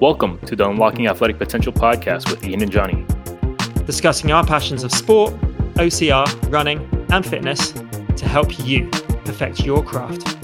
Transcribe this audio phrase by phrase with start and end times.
[0.00, 3.04] Welcome to the Unlocking Athletic Potential podcast with Ian and Johnny.
[3.84, 5.34] Discussing our passions of sport,
[5.74, 8.88] OCR, running, and fitness to help you
[9.26, 10.38] perfect your craft.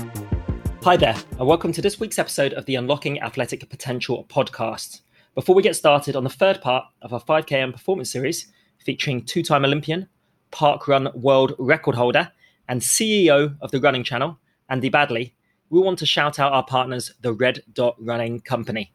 [0.84, 5.00] Hi there, and welcome to this week's episode of the Unlocking Athletic Potential podcast.
[5.34, 8.52] Before we get started on the third part of our 5km performance series,
[8.84, 10.07] featuring two time Olympian,
[10.50, 12.30] park run world record holder,
[12.68, 14.38] and CEO of the running channel,
[14.68, 15.32] Andy Baddeley,
[15.70, 18.93] we want to shout out our partners, the Red Dot Running Company.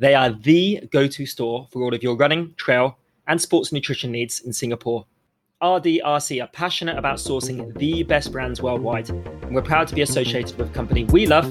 [0.00, 4.12] They are the go to store for all of your running, trail, and sports nutrition
[4.12, 5.04] needs in Singapore.
[5.60, 10.56] RDRC are passionate about sourcing the best brands worldwide, and we're proud to be associated
[10.56, 11.46] with a company we love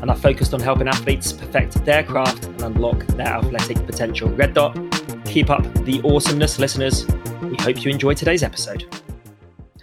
[0.00, 4.28] and are focused on helping athletes perfect their craft and unlock their athletic potential.
[4.28, 4.76] Red Dot,
[5.24, 7.04] keep up the awesomeness, listeners.
[7.42, 8.84] We hope you enjoy today's episode.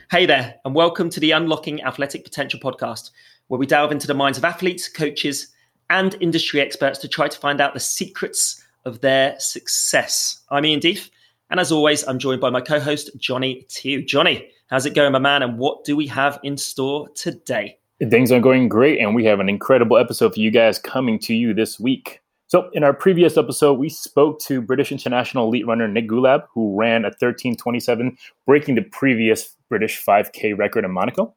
[0.10, 3.12] Hey there, and welcome to the Unlocking Athletic Potential podcast,
[3.48, 5.50] where we delve into the minds of athletes, coaches,
[5.90, 10.44] and industry experts to try to find out the secrets of their success.
[10.50, 11.10] I'm Ian Deef,
[11.50, 14.04] and as always, I'm joined by my co host, Johnny Tew.
[14.04, 17.78] Johnny, how's it going, my man, and what do we have in store today?
[18.10, 21.34] Things are going great, and we have an incredible episode for you guys coming to
[21.34, 22.22] you this week.
[22.48, 26.78] So, in our previous episode, we spoke to British international elite runner Nick Goolab, who
[26.78, 31.34] ran a 13:27, breaking the previous British 5K record in Monaco.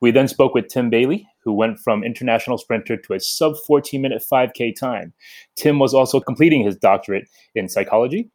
[0.00, 4.00] We then spoke with Tim Bailey, who went from international sprinter to a sub 14
[4.00, 5.12] minute 5K time.
[5.56, 8.30] Tim was also completing his doctorate in psychology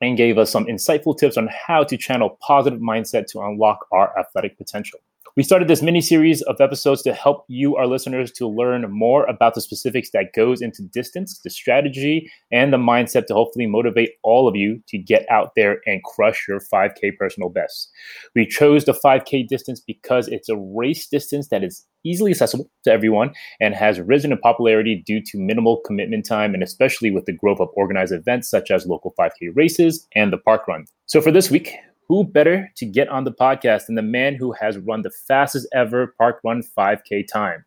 [0.00, 4.18] and gave us some insightful tips on how to channel positive mindset to unlock our
[4.18, 5.00] athletic potential.
[5.34, 9.24] We started this mini series of episodes to help you, our listeners, to learn more
[9.24, 14.10] about the specifics that goes into distance, the strategy, and the mindset to hopefully motivate
[14.22, 17.90] all of you to get out there and crush your 5K personal best.
[18.34, 22.92] We chose the 5K distance because it's a race distance that is easily accessible to
[22.92, 27.32] everyone and has risen in popularity due to minimal commitment time and especially with the
[27.32, 30.84] growth of organized events such as local 5K races and the park run.
[31.06, 31.74] So for this week,
[32.12, 35.66] who better to get on the podcast than the man who has run the fastest
[35.72, 37.64] ever park run 5K time?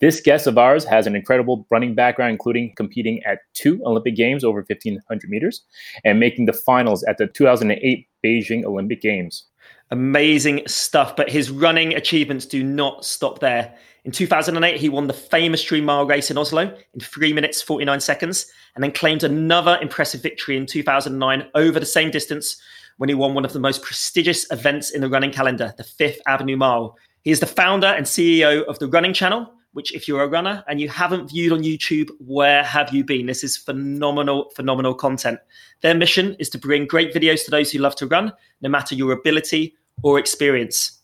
[0.00, 4.42] This guest of ours has an incredible running background, including competing at two Olympic Games
[4.42, 5.62] over 1500 meters
[6.04, 9.46] and making the finals at the 2008 Beijing Olympic Games.
[9.92, 13.76] Amazing stuff, but his running achievements do not stop there.
[14.04, 18.00] In 2008, he won the famous Dream Mile race in Oslo in 3 minutes 49
[18.00, 22.60] seconds and then claimed another impressive victory in 2009 over the same distance
[22.98, 26.20] when he won one of the most prestigious events in the running calendar, the Fifth
[26.26, 26.96] Avenue Mile.
[27.22, 30.62] He is the founder and CEO of the Running Channel, which, if you're a runner
[30.68, 33.26] and you haven't viewed on YouTube, where have you been?
[33.26, 35.38] This is phenomenal, phenomenal content.
[35.80, 38.94] Their mission is to bring great videos to those who love to run, no matter
[38.94, 41.00] your ability or experience.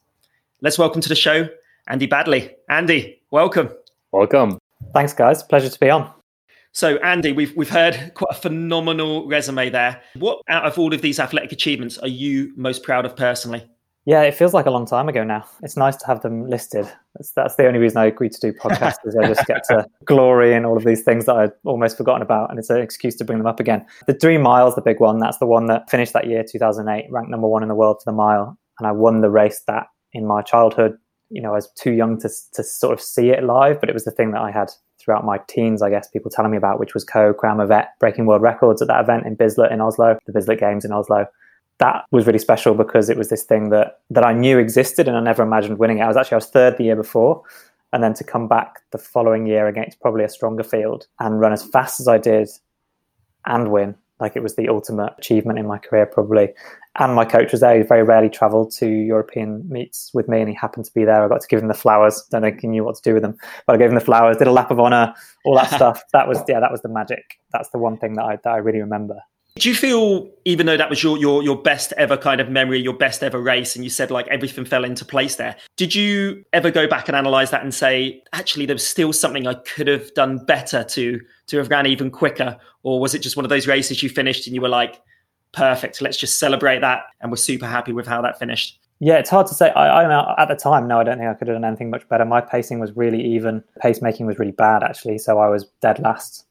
[0.60, 1.48] Let's welcome to the show,
[1.88, 2.54] Andy Baddeley.
[2.68, 3.70] Andy, welcome.
[4.12, 4.58] Welcome.
[4.92, 5.42] Thanks, guys.
[5.42, 6.19] Pleasure to be on.
[6.72, 10.00] So, Andy, we've we've heard quite a phenomenal resume there.
[10.14, 13.68] What out of all of these athletic achievements are you most proud of personally?
[14.06, 15.44] Yeah, it feels like a long time ago now.
[15.62, 16.90] It's nice to have them listed.
[17.14, 19.84] That's, that's the only reason I agreed to do podcasts is I just get to
[20.06, 23.14] glory in all of these things that I'd almost forgotten about, and it's an excuse
[23.16, 23.84] to bring them up again.
[24.06, 25.18] The Dream Mile's the big one.
[25.18, 28.10] That's the one that finished that year, 2008, ranked number one in the world for
[28.10, 30.96] the mile, and I won the race that in my childhood.
[31.30, 33.92] You know, I was too young to to sort of see it live, but it
[33.92, 36.78] was the thing that I had throughout my teens, I guess, people telling me about,
[36.78, 40.18] which was Coe, Cram, Ovett breaking world records at that event in Bislett in Oslo,
[40.26, 41.26] the Bislett Games in Oslo.
[41.78, 45.16] That was really special because it was this thing that that I knew existed and
[45.16, 46.02] I never imagined winning it.
[46.02, 47.42] I was actually I was third the year before,
[47.92, 51.52] and then to come back the following year against probably a stronger field and run
[51.52, 52.48] as fast as I did
[53.46, 56.48] and win like it was the ultimate achievement in my career probably.
[56.98, 60.48] And my coach was there he very rarely traveled to european meets with me and
[60.48, 61.24] he happened to be there.
[61.24, 62.22] I got to give him the flowers.
[62.30, 63.36] Don't think he knew what to do with them
[63.66, 65.14] but i gave him the flowers did a lap of honor
[65.44, 66.02] all that stuff.
[66.12, 67.38] That was yeah that was the magic.
[67.52, 69.16] That's the one thing that i, that I really remember
[69.58, 72.80] do you feel, even though that was your, your your best ever kind of memory,
[72.80, 75.56] your best ever race, and you said like everything fell into place there?
[75.76, 79.46] Did you ever go back and analyze that and say, actually, there was still something
[79.46, 83.36] I could have done better to to have ran even quicker, or was it just
[83.36, 85.00] one of those races you finished and you were like,
[85.52, 88.78] perfect, let's just celebrate that, and we're super happy with how that finished?
[89.00, 89.70] Yeah, it's hard to say.
[89.70, 92.08] I, I at the time, no, I don't think I could have done anything much
[92.08, 92.24] better.
[92.24, 93.64] My pacing was really even.
[93.82, 96.46] Pacemaking was really bad actually, so I was dead last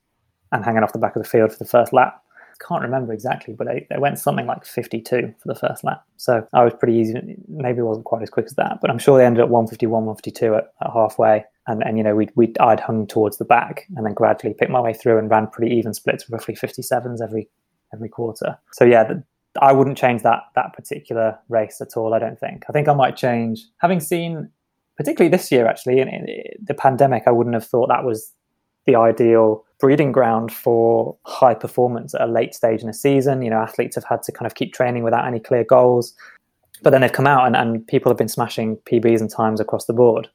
[0.52, 2.24] and hanging off the back of the field for the first lap
[2.66, 6.04] can't remember exactly, but they, they went something like 52 for the first lap.
[6.18, 7.14] So I was pretty easy.
[7.48, 10.56] Maybe wasn't quite as quick as that, but I'm sure they ended up 151, 152
[10.56, 11.46] at, at halfway.
[11.68, 14.72] And, and you know, we we I'd hung towards the back and then gradually picked
[14.72, 17.50] my way through and ran pretty even splits, roughly 57s every
[17.94, 18.58] every quarter.
[18.72, 19.24] So yeah, the,
[19.62, 22.14] I wouldn't change that that particular race at all.
[22.14, 22.66] I don't think.
[22.68, 24.50] I think I might change having seen,
[24.98, 26.26] particularly this year actually in, in
[26.64, 27.24] the pandemic.
[27.28, 28.34] I wouldn't have thought that was
[28.86, 33.42] the ideal breeding ground for high performance at a late stage in a season.
[33.42, 36.14] You know, athletes have had to kind of keep training without any clear goals.
[36.82, 39.86] But then they've come out and, and people have been smashing PBs and times across
[39.86, 40.30] the board.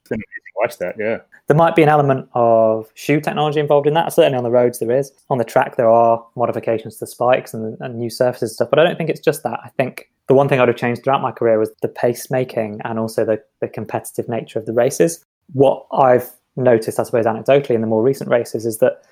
[0.57, 1.19] Watch that, yeah.
[1.47, 4.13] There might be an element of shoe technology involved in that.
[4.13, 5.13] Certainly on the roads, there is.
[5.29, 8.71] On the track, there are modifications to spikes and, and new surfaces and stuff.
[8.71, 9.61] But I don't think it's just that.
[9.63, 12.81] I think the one thing I'd have changed throughout my career was the pace making
[12.85, 15.23] and also the, the competitive nature of the races.
[15.53, 19.03] What I've noticed, I suppose, anecdotally in the more recent races is that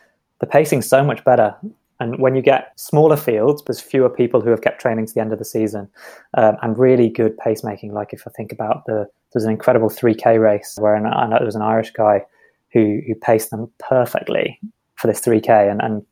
[0.42, 1.56] the pacing's so much better.
[2.00, 5.20] And when you get smaller fields, there's fewer people who have kept training to the
[5.20, 5.88] end of the season,
[6.36, 7.92] um, and really good pacemaking.
[7.92, 11.36] Like if I think about the there's an incredible 3K race where an, I know
[11.38, 12.24] there was an Irish guy
[12.72, 14.58] who who paced them perfectly
[14.96, 16.02] for this 3K, and, and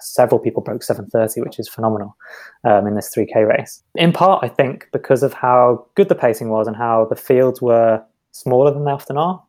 [0.00, 2.16] several people broke 730, which is phenomenal
[2.64, 3.82] um, in this 3K race.
[3.96, 7.60] In part, I think because of how good the pacing was and how the fields
[7.60, 8.02] were
[8.32, 9.42] smaller than they often are.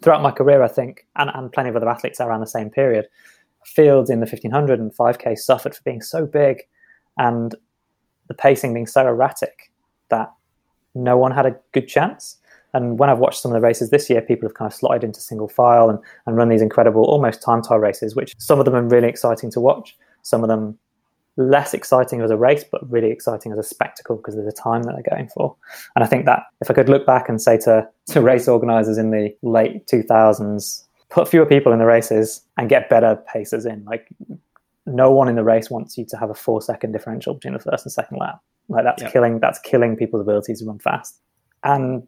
[0.00, 3.06] Throughout my career, I think, and, and plenty of other athletes around the same period,
[3.64, 6.62] fields in the 1500 and 5K suffered for being so big
[7.18, 7.54] and
[8.28, 9.70] the pacing being so erratic
[10.08, 10.32] that
[10.94, 12.38] no one had a good chance.
[12.74, 15.04] And when I've watched some of the races this year, people have kind of slotted
[15.04, 18.64] into single file and, and run these incredible, almost time trial races, which some of
[18.64, 19.96] them are really exciting to watch.
[20.22, 20.78] Some of them
[21.36, 24.82] less exciting as a race, but really exciting as a spectacle because of the time
[24.82, 25.54] that they're going for.
[25.96, 28.98] And I think that if I could look back and say to, to race organizers
[28.98, 33.84] in the late 2000s, put fewer people in the races and get better paces in.
[33.84, 34.08] Like
[34.86, 37.60] no one in the race wants you to have a four second differential between the
[37.60, 38.40] first and second lap.
[38.68, 41.20] Like that's killing that's killing people's ability to run fast.
[41.64, 42.06] And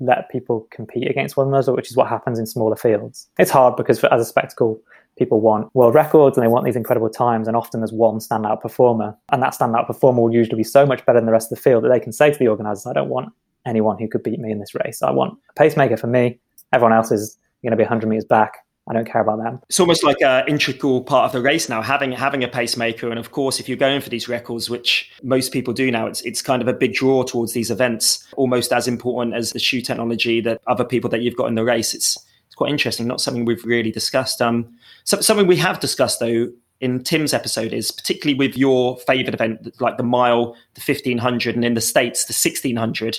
[0.00, 3.28] let people compete against one another, which is what happens in smaller fields.
[3.38, 4.80] It's hard because for, as a spectacle,
[5.16, 8.60] people want world records and they want these incredible times, and often there's one standout
[8.60, 11.56] performer, and that standout performer will usually be so much better than the rest of
[11.56, 13.32] the field that they can say to the organisers, "I don't want
[13.64, 15.02] anyone who could beat me in this race.
[15.02, 16.38] I want a pacemaker for me.
[16.72, 18.58] Everyone else is going to be 100 meters back.
[18.88, 19.60] I don't care about them.
[19.68, 23.10] It's almost like an integral part of the race now, having having a pacemaker.
[23.10, 26.20] And of course, if you're going for these records, which most people do now, it's
[26.20, 29.80] it's kind of a big draw towards these events, almost as important as the shoe
[29.80, 31.94] technology that other people that you've got in the race.
[31.94, 32.16] It's
[32.46, 33.08] it's quite interesting.
[33.08, 34.40] Not something we've really discussed.
[34.40, 36.48] Um, so, something we have discussed though
[36.80, 41.64] in Tim's episode is particularly with your favorite event, like the mile, the 1500, and
[41.64, 43.18] in the States, the 1600.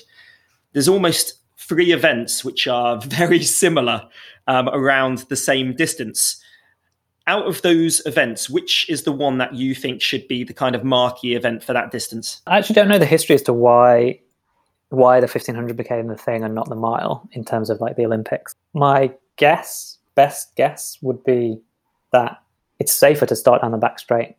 [0.74, 4.08] There's almost three events which are very similar
[4.48, 6.42] um, around the same distance.
[7.28, 10.76] Out of those events, which is the one that you think should be the kind
[10.76, 12.42] of marquee event for that distance?
[12.48, 14.20] I actually don't know the history as to why
[14.90, 18.06] why the 1500 became the thing and not the mile in terms of like the
[18.06, 18.56] Olympics.
[18.74, 21.60] My guess, best guess, would be
[22.14, 22.42] that
[22.80, 24.36] it's safer to start down the back straight.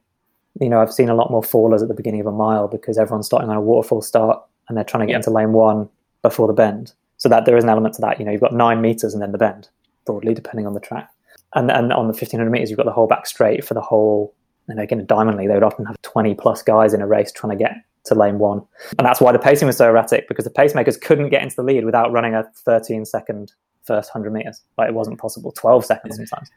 [0.61, 2.97] You know, I've seen a lot more fallers at the beginning of a mile because
[2.97, 5.89] everyone's starting on a waterfall start and they're trying to get into lane one
[6.23, 6.95] before the bend.
[7.19, 8.19] So that there is an element to that.
[8.19, 9.69] You know, you've got nine meters and then the bend
[10.07, 11.11] broadly, depending on the track.
[11.55, 14.35] And and on the 1500 meters, you've got the whole back straight for the whole.
[14.69, 17.33] And again, a diamond league, they would often have 20 plus guys in a race
[17.33, 17.73] trying to get
[18.09, 18.63] to lane one.
[18.99, 21.63] And that's why the pacing was so erratic because the pacemakers couldn't get into the
[21.63, 23.53] lead without running a 13 second
[23.85, 24.63] first 100 meters.
[24.77, 26.51] Like it wasn't possible, 12 seconds sometimes.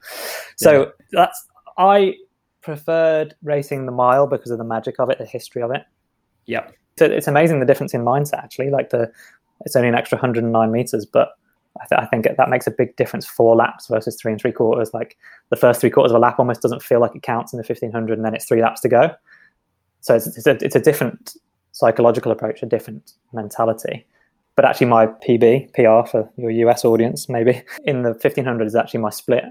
[0.58, 0.86] So yeah.
[1.12, 1.48] that's,
[1.78, 2.16] I
[2.62, 5.84] preferred racing the mile because of the magic of it, the history of it.
[6.46, 6.68] Yeah.
[6.98, 8.70] So it's amazing the difference in mindset actually.
[8.70, 9.12] Like the,
[9.66, 11.30] it's only an extra 109 meters, but
[11.80, 13.26] I, th- I, think that makes a big difference.
[13.26, 14.94] Four laps versus three and three quarters.
[14.94, 15.18] Like
[15.50, 17.66] the first three quarters of a lap almost doesn't feel like it counts in the
[17.68, 19.12] 1500, and then it's three laps to go.
[20.02, 21.36] So it's, it's, a, it's a different
[21.72, 24.06] psychological approach, a different mentality.
[24.56, 29.00] But actually, my PB, PR for your US audience, maybe, in the 1500 is actually
[29.00, 29.46] my split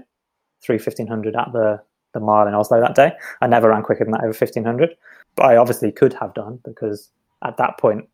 [0.61, 1.81] through 1500 at the,
[2.13, 3.13] the mile in Oslo that day.
[3.41, 4.95] I never ran quicker than that over 1500.
[5.35, 7.09] But I obviously could have done because
[7.43, 8.07] at that point,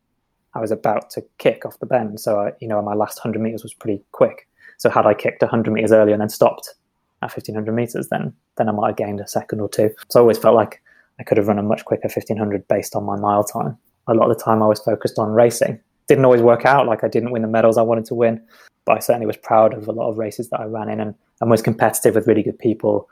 [0.58, 2.18] I was about to kick off the bend.
[2.18, 4.48] So, I, you know, my last 100 meters was pretty quick.
[4.76, 6.74] So, had I kicked 100 meters earlier and then stopped
[7.22, 9.90] at 1500 meters, then then I might have gained a second or two.
[10.10, 10.82] So, I always felt like
[11.20, 13.78] I could have run a much quicker 1500 based on my mile time.
[14.08, 15.80] A lot of the time, I was focused on racing.
[16.08, 16.86] Didn't always work out.
[16.86, 18.42] Like, I didn't win the medals I wanted to win,
[18.84, 21.14] but I certainly was proud of a lot of races that I ran in and,
[21.40, 23.08] and was competitive with really good people.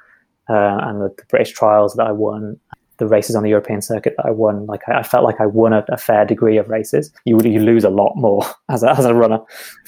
[0.49, 2.59] Uh, and the, the British trials that I won
[2.99, 5.47] the races on the European circuit that I won, like I, I felt like I
[5.47, 7.13] won a, a, fair degree of races.
[7.25, 9.41] You you lose a lot more as a, as a runner.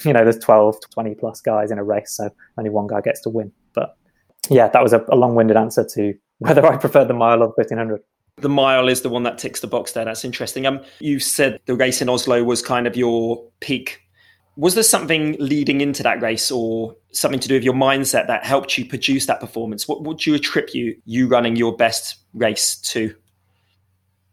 [0.05, 3.21] You know, there's 12, 20 plus guys in a race, so only one guy gets
[3.21, 3.51] to win.
[3.73, 3.95] But
[4.49, 7.53] yeah, that was a, a long-winded answer to whether I preferred the mile or the
[7.55, 8.01] 1500.
[8.37, 10.05] The mile is the one that ticks the box there.
[10.05, 10.65] That's interesting.
[10.65, 13.99] Um, you said the race in Oslo was kind of your peak
[14.59, 18.45] was there something leading into that race or something to do with your mindset that
[18.45, 19.87] helped you produce that performance?
[19.87, 23.15] What would you attribute you running your best race to?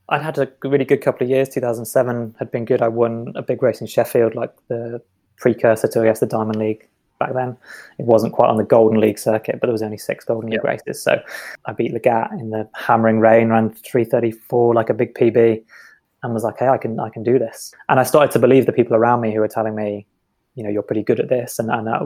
[0.08, 1.48] I'd had a really good couple of years.
[1.50, 2.82] 2007 had been good.
[2.82, 5.00] I won a big race in Sheffield, like the
[5.36, 6.88] precursor to, I guess, the Diamond League
[7.20, 7.56] back then.
[8.00, 10.64] It wasn't quite on the Golden League circuit, but there was only six Golden League
[10.64, 11.00] races.
[11.00, 11.20] So
[11.66, 15.62] I beat Lagat in the hammering rain, ran 334 like a big PB,
[16.24, 17.72] and was like, hey, I can I can do this.
[17.88, 20.04] And I started to believe the people around me who were telling me,
[20.56, 22.00] you know, you're pretty good at this, and and uh,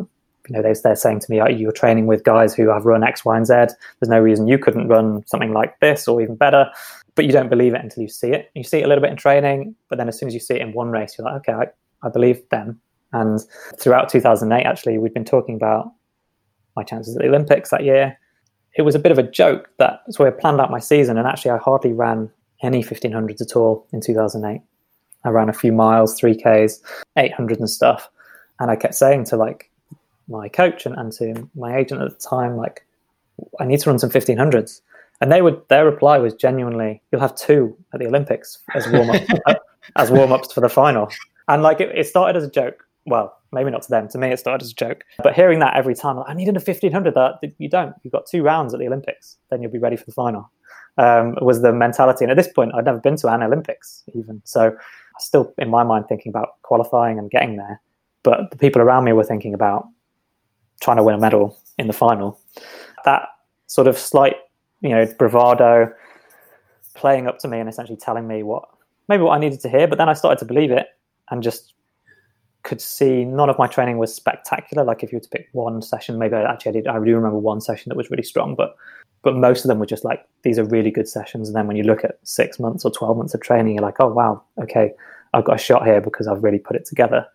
[0.49, 3.25] you know they, they're saying to me, you're training with guys who have run X,
[3.25, 3.55] Y, and Z.
[3.55, 6.71] There's no reason you couldn't run something like this or even better.
[7.15, 8.51] But you don't believe it until you see it.
[8.55, 10.55] You see it a little bit in training, but then as soon as you see
[10.55, 12.81] it in one race, you're like, okay, I, I believe them.
[13.13, 13.41] And
[13.79, 15.93] throughout 2008, actually, we'd been talking about
[16.77, 18.17] my chances at the Olympics that year.
[18.77, 21.27] It was a bit of a joke that so I planned out my season, and
[21.27, 22.31] actually, I hardly ran
[22.63, 24.61] any 1500s at all in 2008.
[25.25, 26.81] I ran a few miles, 3Ks,
[27.17, 28.09] 800 and stuff.
[28.61, 29.71] And I kept saying to like
[30.29, 32.87] my coach and, and to my agent at the time, like,
[33.59, 34.81] I need to run some 1500s.
[35.21, 39.11] And they would, their reply was genuinely, you'll have two at the Olympics as warm
[39.11, 39.27] ups,
[39.97, 41.11] as warm ups for the final.
[41.49, 44.09] And like it, it started as a joke well, maybe not to them.
[44.09, 45.05] To me, it started as a joke.
[45.23, 47.15] But hearing that every time, like, I needed a 1500.
[47.15, 47.95] That you don't.
[48.03, 49.37] You've got two rounds at the Olympics.
[49.51, 50.51] Then you'll be ready for the final.
[50.99, 52.25] Um, was the mentality.
[52.25, 54.43] And at this point, I'd never been to an Olympics even.
[54.45, 57.81] So I still in my mind thinking about qualifying and getting there.
[58.23, 59.87] But the people around me were thinking about
[60.81, 62.39] trying to win a medal in the final.
[63.05, 63.29] That
[63.67, 64.37] sort of slight,
[64.81, 65.93] you know, bravado
[66.95, 68.65] playing up to me and essentially telling me what
[69.09, 69.87] maybe what I needed to hear.
[69.87, 70.87] But then I started to believe it
[71.31, 71.75] and just
[72.63, 74.85] could see none of my training was spectacular.
[74.85, 76.87] Like if you were to pick one session, maybe I actually I did.
[76.89, 78.77] I do remember one session that was really strong, but
[79.23, 81.49] but most of them were just like these are really good sessions.
[81.49, 84.01] And then when you look at six months or twelve months of training, you're like,
[84.01, 84.93] oh wow, okay,
[85.33, 87.27] I've got a shot here because I've really put it together.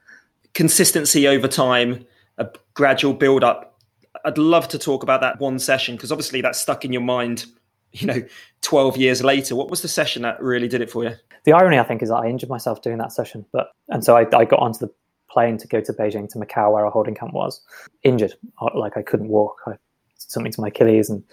[0.56, 2.06] Consistency over time,
[2.40, 3.78] a gradual build up.
[4.24, 7.46] I'd love to talk about that one session because obviously that's stuck in your mind.
[7.92, 8.24] You know,
[8.62, 11.12] twelve years later, what was the session that really did it for you?
[11.44, 14.18] The irony, I think, is that I injured myself doing that session, but and so
[14.18, 14.92] I, I got onto the
[15.30, 17.62] plane to go to Beijing to Macau, where our holding camp was,
[18.04, 18.34] injured.
[18.74, 19.62] Like I couldn't walk.
[19.68, 19.74] I
[20.16, 21.24] something to my Achilles, and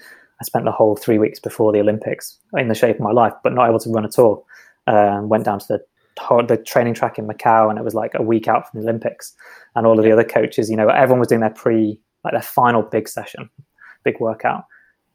[0.40, 3.32] I spent the whole three weeks before the Olympics in the shape of my life,
[3.42, 4.46] but not able to run at all.
[4.86, 5.84] Um, went down to the
[6.46, 9.34] the training track in Macau, and it was like a week out from the Olympics.
[9.74, 12.42] And all of the other coaches, you know, everyone was doing their pre, like their
[12.42, 13.48] final big session,
[14.04, 14.64] big workout,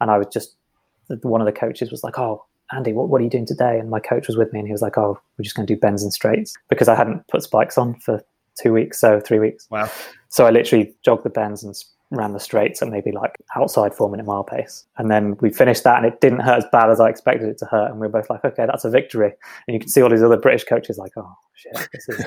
[0.00, 0.56] and I was just
[1.22, 3.90] one of the coaches was like, "Oh, Andy, what, what are you doing today?" And
[3.90, 5.80] my coach was with me, and he was like, "Oh, we're just going to do
[5.80, 8.22] bends and straights," because I hadn't put spikes on for
[8.60, 9.66] two weeks, so three weeks.
[9.70, 9.90] Wow.
[10.28, 11.74] So I literally jogged the bends and
[12.10, 14.86] ran the straights at maybe like outside four minute mile pace.
[14.96, 17.58] And then we finished that and it didn't hurt as bad as I expected it
[17.58, 17.90] to hurt.
[17.90, 19.32] And we were both like, okay, that's a victory.
[19.66, 22.24] And you can see all these other British coaches like, oh shit, this is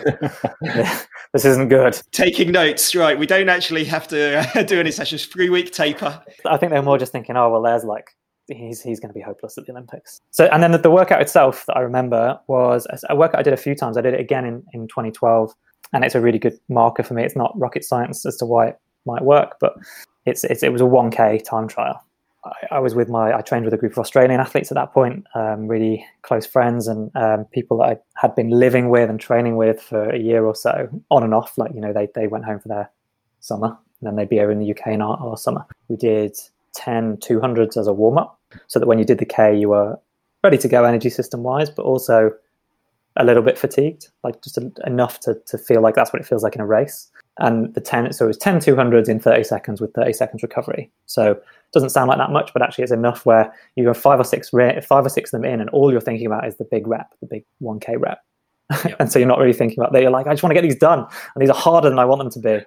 [1.33, 1.99] this isn't good.
[2.11, 3.17] Taking notes, right.
[3.17, 5.25] We don't actually have to do any sessions.
[5.25, 6.21] Three week taper.
[6.45, 8.11] I think they're more just thinking, oh well there's like
[8.47, 10.21] he's he's going to be hopeless at the Olympics.
[10.31, 13.53] So and then the, the workout itself that I remember was a workout I did
[13.53, 13.97] a few times.
[13.97, 15.53] I did it again in, in 2012
[15.93, 17.23] and it's a really good marker for me.
[17.23, 19.75] It's not rocket science as to why it might work, but
[20.25, 22.03] it's, it's it was a 1K time trial.
[22.43, 24.93] I, I, was with my I trained with a group of Australian athletes at that
[24.93, 29.19] point, um, really close friends and um, people that I had been living with and
[29.19, 31.57] training with for a year or so, on and off.
[31.57, 32.89] Like you know, they they went home for their
[33.39, 35.65] summer and then they'd be over in the UK in our, our summer.
[35.87, 36.35] We did
[36.73, 39.99] 10 200s as a warm up, so that when you did the K, you were
[40.43, 42.31] ready to go energy system wise, but also
[43.17, 46.25] a little bit fatigued, like just a, enough to, to feel like that's what it
[46.27, 47.11] feels like in a race.
[47.41, 50.91] And the 10, so it was 10 200s in 30 seconds with 30 seconds recovery.
[51.07, 51.43] So it
[51.73, 54.49] doesn't sound like that much, but actually it's enough where you go five or six,
[54.49, 57.13] five or six of them in, and all you're thinking about is the big rep,
[57.19, 58.23] the big 1K rep.
[58.85, 58.95] Yep.
[58.99, 60.03] and so you're not really thinking about that.
[60.03, 60.99] You're like, I just want to get these done.
[60.99, 62.63] And these are harder than I want them to be.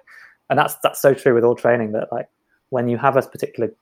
[0.49, 2.27] And that's, that's so true with all training that like
[2.69, 3.73] when you have a particular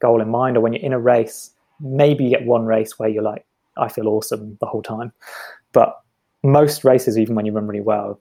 [0.00, 3.08] goal in mind or when you're in a race, maybe you get one race where
[3.08, 3.46] you're like,
[3.76, 5.12] I feel awesome the whole time.
[5.72, 6.02] But
[6.42, 8.20] most races, even when you run really well,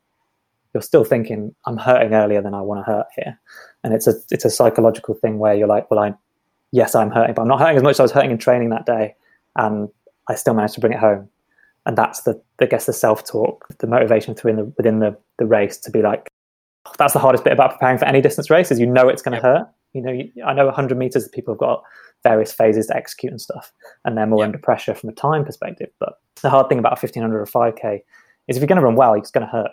[0.74, 3.40] you're still thinking, I'm hurting earlier than I want to hurt here.
[3.84, 6.14] And it's a it's a psychological thing where you're like, well, I
[6.72, 8.70] yes, I'm hurting, but I'm not hurting as much as I was hurting in training
[8.70, 9.16] that day.
[9.56, 9.90] And
[10.28, 11.30] I still managed to bring it home.
[11.86, 15.46] And that's the I guess the self talk, the motivation within the within the, the
[15.46, 16.30] race to be like,
[16.98, 19.40] that's the hardest bit about preparing for any distance race is you know it's going
[19.40, 19.58] to yep.
[19.58, 19.68] hurt.
[19.94, 21.84] You know, I know 100 meters people have got
[22.24, 23.74] various phases to execute and stuff,
[24.06, 24.48] and they're more yep.
[24.48, 25.90] under pressure from a time perspective.
[26.00, 28.02] But the hard thing about a 1500 or 5k
[28.48, 29.72] is if you're going to run well, it's going to hurt.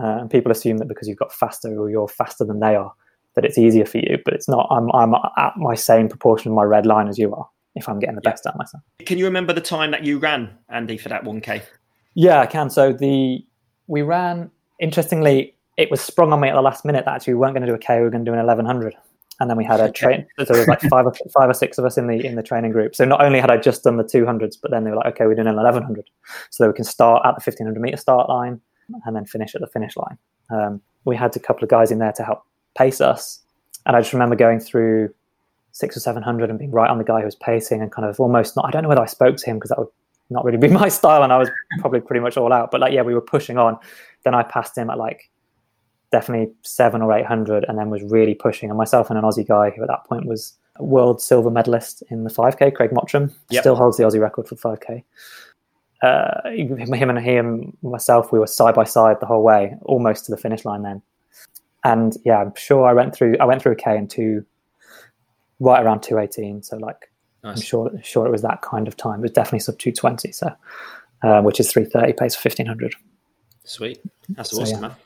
[0.00, 2.92] Uh, and people assume that because you've got faster or you're faster than they are,
[3.34, 4.18] that it's easier for you.
[4.24, 4.66] But it's not.
[4.70, 7.98] I'm, I'm at my same proportion of my red line as you are if I'm
[7.98, 8.82] getting the best out of myself.
[9.00, 11.62] Can you remember the time that you ran, Andy, for that 1K?
[12.14, 12.70] Yeah, I can.
[12.70, 13.44] So the
[13.86, 14.50] we ran.
[14.80, 17.66] Interestingly, it was sprung on me at the last minute that actually we weren't going
[17.66, 17.96] to do a K.
[17.96, 18.96] We were going to do an 1100
[19.40, 20.26] and then we had a train.
[20.38, 22.42] So there was like five or five or six of us in the in the
[22.42, 22.94] training group.
[22.94, 25.26] So not only had I just done the 200s, but then they were like, okay,
[25.26, 26.04] we're doing an 1100,
[26.50, 28.60] so that we can start at the 1500 meter start line
[29.04, 30.18] and then finish at the finish line.
[30.50, 32.42] Um, we had a couple of guys in there to help
[32.76, 33.40] pace us,
[33.86, 35.12] And I just remember going through
[35.72, 38.08] six or seven hundred and being right on the guy who was pacing and kind
[38.08, 38.66] of almost not.
[38.66, 39.88] I don't know whether I spoke to him because that would
[40.28, 42.70] not really be my style, and I was probably pretty much all out.
[42.70, 43.78] But like, yeah, we were pushing on.
[44.24, 45.30] Then I passed him at like
[46.12, 48.68] definitely seven or eight hundred, and then was really pushing.
[48.68, 52.24] And myself and an Aussie guy who at that point was world silver medalist in
[52.24, 53.62] the 5K, Craig Mottram, yep.
[53.62, 55.02] still holds the Aussie record for 5K.
[56.02, 60.24] Uh, him and he and myself, we were side by side the whole way, almost
[60.24, 60.82] to the finish line.
[60.82, 61.02] Then,
[61.84, 63.36] and yeah, I'm sure I went through.
[63.38, 64.44] I went through a K and two,
[65.58, 66.62] right around 218.
[66.62, 67.10] So like,
[67.44, 67.56] nice.
[67.56, 69.20] I'm sure sure it was that kind of time.
[69.20, 70.32] It was definitely sub 220.
[70.32, 70.50] So,
[71.22, 72.94] uh, which is 330 pace for 1500.
[73.64, 74.88] Sweet, that's so, awesome, yeah.
[74.88, 74.96] man.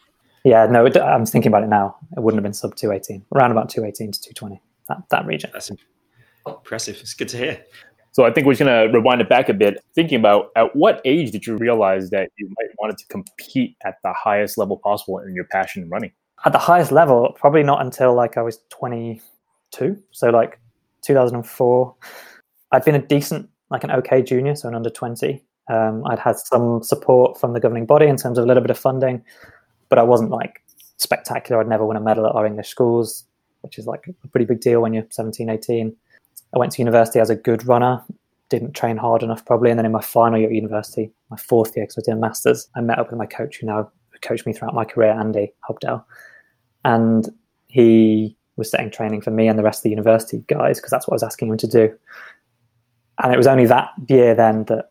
[0.45, 1.97] Yeah, no, it, I'm thinking about it now.
[2.17, 5.51] It wouldn't have been sub 218, around about 218 to 220 that, that region.
[5.53, 5.71] That's
[6.47, 6.99] impressive.
[7.01, 7.65] It's good to hear.
[8.15, 11.01] So I think we're going to rewind it back a bit, thinking about at what
[11.05, 15.19] age did you realize that you might wanted to compete at the highest level possible
[15.19, 16.13] in your passion in running?
[16.45, 20.01] At the highest level, probably not until like I was 22.
[20.13, 20.61] So like
[21.03, 21.95] 2004.
[22.71, 25.43] I'd been a decent, like an okay junior, so an under 20.
[25.69, 28.71] Um, I'd had some support from the governing body in terms of a little bit
[28.71, 29.25] of funding,
[29.89, 30.63] but I wasn't like
[30.99, 31.61] spectacular.
[31.61, 33.25] I'd never won a medal at our English schools
[33.65, 35.97] which is like a pretty big deal when you're 17, 18.
[36.55, 38.03] I went to university as a good runner,
[38.49, 39.71] didn't train hard enough probably.
[39.71, 42.21] And then in my final year at university, my fourth year, because I was doing
[42.21, 43.91] masters, I met up with my coach who now
[44.23, 46.05] coached me throughout my career, Andy Hobdell.
[46.85, 47.29] And
[47.67, 51.09] he was setting training for me and the rest of the university guys because that's
[51.09, 51.93] what I was asking him to do.
[53.23, 54.91] And it was only that year then that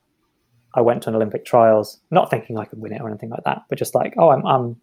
[0.76, 3.44] I went to an Olympic trials, not thinking I could win it or anything like
[3.46, 4.76] that, but just like, oh, I'm, I'm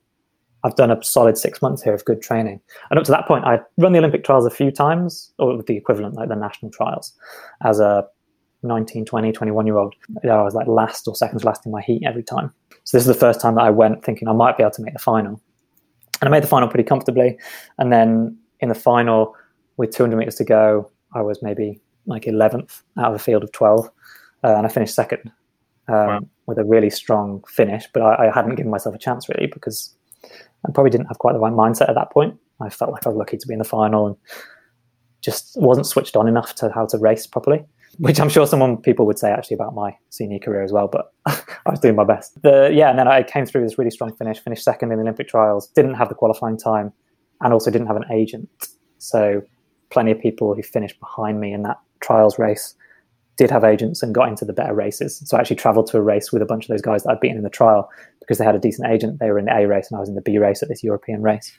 [0.64, 2.60] I've done a solid six months here of good training.
[2.90, 5.76] And up to that point, I'd run the Olympic trials a few times, or the
[5.76, 7.12] equivalent, like the national trials,
[7.64, 8.06] as a
[8.62, 9.94] 19, 20, 21 year old.
[10.24, 12.52] I was like last or second last in my heat every time.
[12.84, 14.82] So this is the first time that I went thinking I might be able to
[14.82, 15.40] make the final.
[16.20, 17.38] And I made the final pretty comfortably.
[17.78, 19.34] And then in the final,
[19.76, 23.52] with 200 meters to go, I was maybe like 11th out of a field of
[23.52, 23.86] 12.
[24.44, 25.30] Uh, and I finished second
[25.88, 26.20] um, wow.
[26.46, 27.84] with a really strong finish.
[27.92, 29.94] But I, I hadn't given myself a chance really because
[30.66, 32.38] I probably didn't have quite the right mindset at that point.
[32.60, 34.16] I felt like I was lucky to be in the final and
[35.22, 37.64] just wasn't switched on enough to how to race properly,
[37.98, 41.12] which I'm sure some people would say actually about my senior career as well, but
[41.26, 42.40] I was doing my best.
[42.42, 45.02] The, yeah, and then I came through this really strong finish, finished second in the
[45.02, 46.92] Olympic trials, didn't have the qualifying time,
[47.40, 48.48] and also didn't have an agent.
[48.98, 49.42] So
[49.90, 52.74] plenty of people who finished behind me in that trials race
[53.40, 55.22] did have agents and got into the better races.
[55.24, 57.20] So I actually traveled to a race with a bunch of those guys that I'd
[57.20, 57.88] beaten in the trial
[58.20, 59.18] because they had a decent agent.
[59.18, 60.84] They were in the A race and I was in the B race at this
[60.84, 61.50] European race.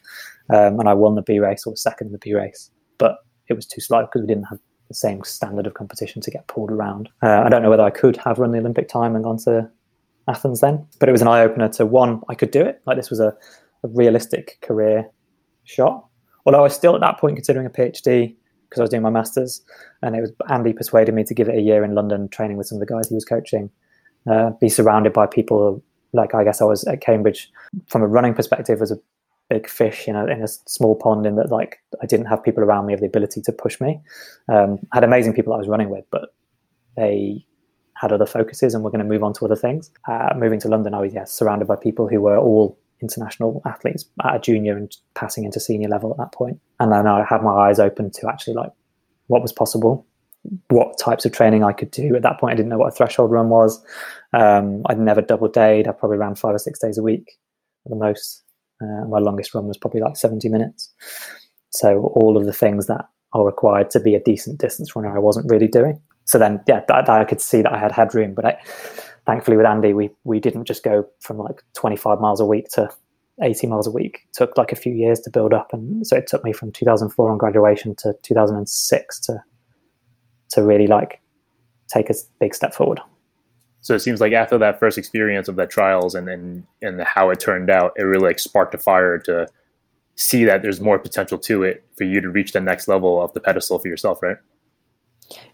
[0.53, 2.69] Um, and I won the B race or second in the B race.
[2.99, 3.17] But
[3.49, 6.45] it was too slow because we didn't have the same standard of competition to get
[6.45, 7.09] pulled around.
[7.23, 9.67] Uh, I don't know whether I could have run the Olympic time and gone to
[10.27, 12.79] Athens then, but it was an eye opener to one, I could do it.
[12.85, 13.35] Like this was a,
[13.83, 15.09] a realistic career
[15.63, 16.05] shot.
[16.45, 18.35] Although I was still at that point considering a PhD
[18.71, 19.61] because I was doing my masters,
[20.01, 22.67] and it was Andy persuaded me to give it a year in London, training with
[22.67, 23.69] some of the guys he was coaching,
[24.31, 27.51] uh, be surrounded by people like I guess I was at Cambridge.
[27.87, 28.99] From a running perspective, was a
[29.49, 32.63] big fish in a, in a small pond in that like I didn't have people
[32.63, 33.99] around me of the ability to push me.
[34.47, 36.33] Um, I had amazing people I was running with, but
[36.95, 37.45] they
[37.95, 39.91] had other focuses and were going to move on to other things.
[40.07, 44.05] Uh, moving to London, I was yeah, surrounded by people who were all international athletes
[44.23, 46.59] at a junior and passing into senior level at that point.
[46.79, 48.71] And then I had my eyes open to actually like
[49.27, 50.05] what was possible,
[50.69, 52.15] what types of training I could do.
[52.15, 53.83] At that point, I didn't know what a threshold run was.
[54.33, 55.87] Um, I'd never double dayed.
[55.87, 57.31] I probably ran five or six days a week
[57.85, 58.43] at the most.
[58.81, 60.91] Uh, my longest run was probably like 70 minutes.
[61.69, 65.19] So all of the things that are required to be a decent distance runner, I
[65.19, 66.01] wasn't really doing.
[66.25, 68.59] So then, yeah, that, that I could see that I had headroom, but I,
[69.25, 72.89] thankfully with Andy, we we didn't just go from like 25 miles a week to
[73.41, 74.21] 80 miles a week.
[74.29, 76.71] It took like a few years to build up, and so it took me from
[76.71, 79.43] 2004 on graduation to 2006 to
[80.51, 81.21] to really like
[81.87, 82.99] take a big step forward.
[83.81, 87.07] So it seems like after that first experience of that trials and then and, and
[87.07, 89.47] how it turned out, it really like sparked a fire to
[90.15, 93.33] see that there's more potential to it for you to reach the next level of
[93.33, 94.37] the pedestal for yourself, right?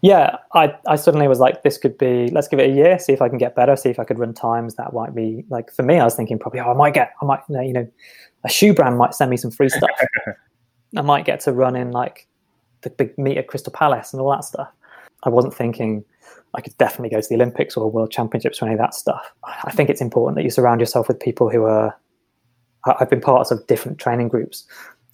[0.02, 3.12] Yeah, I, I suddenly was like, this could be, let's give it a year, see
[3.12, 5.72] if I can get better, see if I could run times that might be like
[5.72, 5.98] for me.
[5.98, 7.90] I was thinking probably, oh, I might get, I might, you know,
[8.44, 9.90] a shoe brand might send me some free stuff.
[10.96, 12.26] I might get to run in like
[12.82, 14.68] the big meet at Crystal Palace and all that stuff.
[15.24, 16.04] I wasn't thinking
[16.54, 19.32] I could definitely go to the Olympics or World Championships or any of that stuff.
[19.44, 21.96] I think it's important that you surround yourself with people who are.
[22.86, 24.64] I've been parts of different training groups,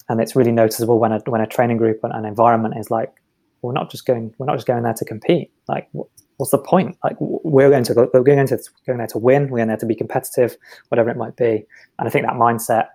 [0.08, 3.12] and it's really noticeable when a when a training group and an environment is like
[3.66, 5.50] we're not just going we're not just going there to compete.
[5.68, 5.88] Like
[6.36, 6.96] what's the point?
[7.04, 9.48] Like we're going to go we're going to going there to win.
[9.48, 10.56] We're going there to be competitive
[10.88, 11.64] whatever it might be.
[11.98, 12.88] And i think that mindset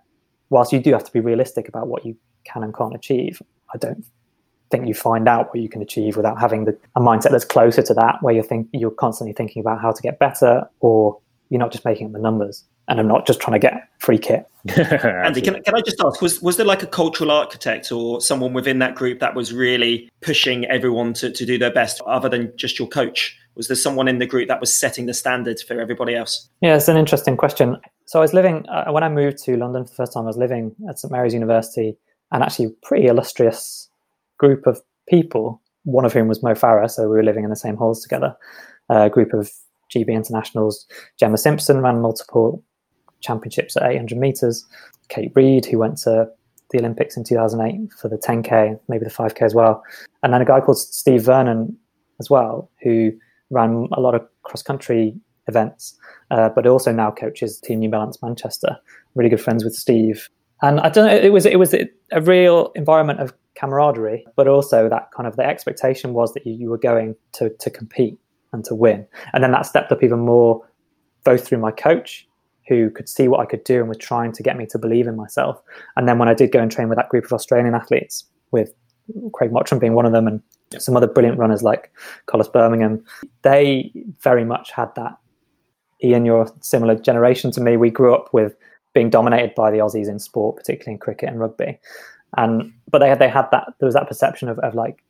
[0.49, 3.41] whilst you do have to be realistic about what you can and can't achieve
[3.73, 4.03] I don't
[4.69, 7.81] think you find out what you can achieve without having the, a mindset that's closer
[7.81, 11.59] to that, where you're think you're constantly thinking about how to get better, or you're
[11.59, 14.45] not just making up the numbers and I'm not just trying to get free kit.
[14.75, 18.51] Andy, can, can I just ask, was, was there like a cultural architect or someone
[18.51, 22.51] within that group that was really pushing everyone to, to do their best other than
[22.57, 23.37] just your coach?
[23.55, 26.49] Was there someone in the group that was setting the standards for everybody else?
[26.61, 27.77] Yeah, it's an interesting question.
[28.05, 30.27] So I was living, uh, when I moved to London for the first time, I
[30.27, 31.95] was living at St Mary's University
[32.31, 33.87] and actually a pretty illustrious
[34.39, 36.89] group of people, one of whom was Mo Farah.
[36.89, 38.35] So we were living in the same halls together.
[38.89, 39.51] A group of
[39.89, 40.85] GB internationals.
[41.19, 42.63] Gemma Simpson ran multiple
[43.21, 44.65] championships at 800 meters.
[45.09, 46.29] Kate Reid, who went to
[46.71, 49.83] the Olympics in 2008 for the 10K, maybe the 5K as well.
[50.23, 51.75] And then a guy called Steve Vernon
[52.19, 53.11] as well, who
[53.49, 55.15] ran a lot of cross country
[55.47, 55.97] events,
[56.31, 58.77] uh, but also now coaches Team New Balance Manchester.
[59.15, 60.29] Really good friends with Steve.
[60.61, 64.89] And I don't know, it was it was a real environment of camaraderie, but also
[64.89, 68.19] that kind of the expectation was that you, you were going to to compete
[68.53, 69.05] and to win.
[69.33, 70.65] And then that stepped up even more,
[71.23, 72.27] both through my coach
[72.67, 75.07] who could see what I could do and was trying to get me to believe
[75.07, 75.61] in myself.
[75.97, 78.73] And then when I did go and train with that group of Australian athletes, with
[79.33, 80.41] Craig Mottram being one of them and
[80.77, 81.91] some other brilliant runners like
[82.27, 83.03] Collis Birmingham,
[83.41, 85.17] they very much had that.
[86.03, 87.75] Ian, you're a similar generation to me.
[87.75, 88.55] We grew up with
[88.93, 91.79] being dominated by the Aussies in sport, particularly in cricket and rugby.
[92.37, 95.03] And but they had they had that there was that perception of, of like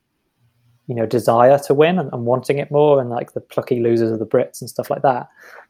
[0.89, 4.11] you know desire to win and, and, wanting it more and like the plucky losers
[4.11, 5.29] of the Brits and stuff like that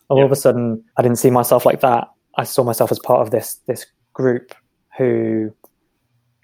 [0.09, 0.25] all yeah.
[0.25, 2.09] of a sudden I didn't see myself like that.
[2.35, 4.53] I saw myself as part of this this group
[4.97, 5.53] who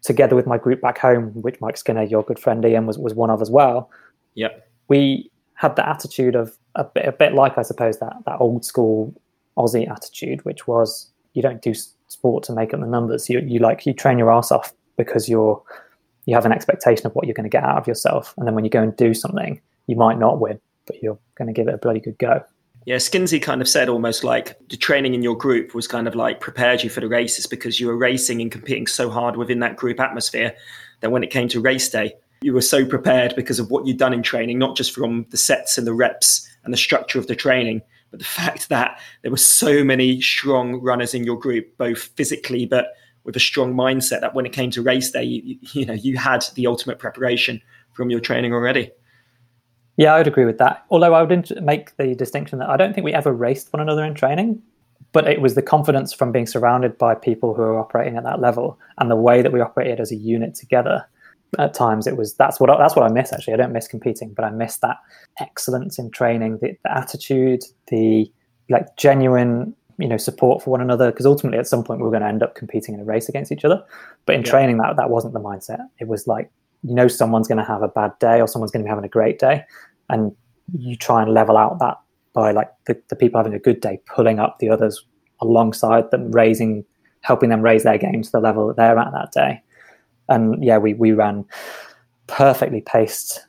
[0.03, 3.15] together with my group back home, which Mike Skinner, your good friend Ian, was, was
[3.15, 3.89] one of as well.
[4.35, 4.69] Yep.
[4.87, 8.63] We had the attitude of a bit, a bit like, I suppose, that, that old
[8.63, 9.19] school
[9.57, 11.73] Aussie attitude, which was you don't do
[12.07, 13.29] sport to make up the numbers.
[13.29, 15.61] You, you like, you train your ass off because you're,
[16.25, 18.33] you have an expectation of what you're going to get out of yourself.
[18.37, 21.47] And then when you go and do something, you might not win, but you're going
[21.47, 22.43] to give it a bloody good go.
[22.85, 26.13] Yeah, Skinsey kind of said almost like the training in your group was kind of
[26.13, 29.59] like prepared you for the races because you were racing and competing so hard within
[29.61, 30.55] that group atmosphere
[30.99, 33.97] that when it came to race day, you were so prepared because of what you'd
[33.97, 37.25] done in training, not just from the sets and the reps and the structure of
[37.25, 41.75] the training, but the fact that there were so many strong runners in your group,
[41.77, 42.93] both physically but
[43.25, 46.17] with a strong mindset that when it came to race day, you, you know, you
[46.17, 47.61] had the ultimate preparation
[47.93, 48.91] from your training already.
[49.97, 50.85] Yeah, I would agree with that.
[50.89, 54.03] Although I would make the distinction that I don't think we ever raced one another
[54.03, 54.61] in training,
[55.11, 58.41] but it was the confidence from being surrounded by people who are operating at that
[58.41, 61.05] level and the way that we operated as a unit together.
[61.57, 63.31] At times, it was that's what that's what I miss.
[63.31, 64.97] Actually, I don't miss competing, but I miss that
[65.39, 68.29] excellence in training, the, the attitude, the
[68.69, 72.11] like genuine you know support for one another because ultimately at some point we were
[72.11, 73.83] going to end up competing in a race against each other.
[74.25, 74.51] But in yeah.
[74.51, 75.79] training that that wasn't the mindset.
[75.99, 76.51] It was like
[76.83, 79.05] you know someone's going to have a bad day or someone's going to be having
[79.05, 79.63] a great day
[80.09, 80.35] and
[80.77, 81.97] you try and level out that
[82.33, 85.05] by like the, the people having a good day pulling up the others
[85.41, 86.83] alongside them raising
[87.21, 89.61] helping them raise their game to the level that they're at that day.
[90.29, 91.45] And yeah we we ran
[92.27, 93.45] perfectly paced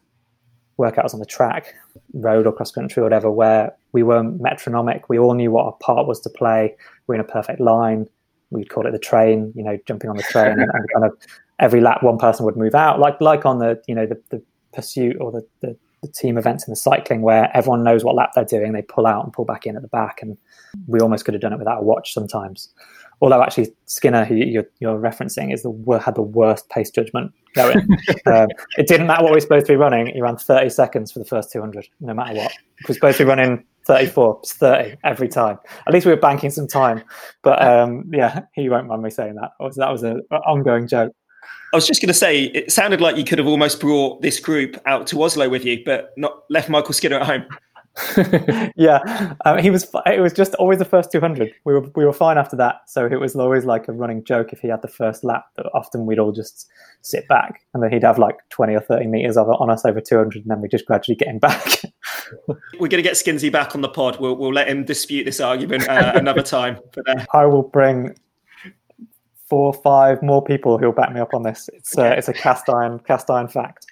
[0.79, 1.75] workouts on the track
[2.17, 5.09] road or cross country or whatever where we were metronomic.
[5.09, 6.75] We all knew what our part was to play.
[7.07, 8.07] We are in a perfect line.
[8.51, 11.13] We'd call it the train you know jumping on the train and, and kind of
[11.59, 14.43] every lap one person would move out, like like on the you know the, the
[14.73, 18.33] pursuit or the, the, the team events in the cycling where everyone knows what lap
[18.35, 20.37] they're doing, they pull out and pull back in at the back, and
[20.87, 22.69] we almost could have done it without a watch sometimes.
[23.21, 27.79] Although actually Skinner, who you're, you're referencing, is the had the worst pace judgment going.
[28.27, 31.13] um, it didn't matter what we were supposed to be running; he ran 30 seconds
[31.13, 32.53] for the first 200, no matter what.
[32.83, 35.59] We were supposed to be running 34, 30 every time.
[35.87, 37.03] At least we were banking some time.
[37.43, 39.53] But um, yeah, he won't mind me saying that.
[39.77, 41.15] That was an ongoing joke.
[41.73, 44.41] I was just going to say, it sounded like you could have almost brought this
[44.41, 47.45] group out to Oslo with you, but not left Michael Skinner at home.
[48.77, 49.91] yeah, um, he was.
[50.05, 51.51] It was just always the first 200.
[51.65, 54.53] We were we were fine after that, so it was always like a running joke
[54.53, 55.47] if he had the first lap.
[55.57, 56.69] That often we'd all just
[57.01, 59.85] sit back, and then he'd have like 20 or 30 meters of it on us
[59.87, 61.81] over 200, and then we just gradually get him back.
[62.49, 64.21] We're going to get Skinsey back on the pod.
[64.21, 66.79] We'll we'll let him dispute this argument uh, another time.
[66.95, 67.25] But, uh...
[67.33, 68.15] I will bring
[69.49, 71.71] four, five more people who'll back me up on this.
[71.73, 73.87] It's uh, it's a cast iron cast iron fact.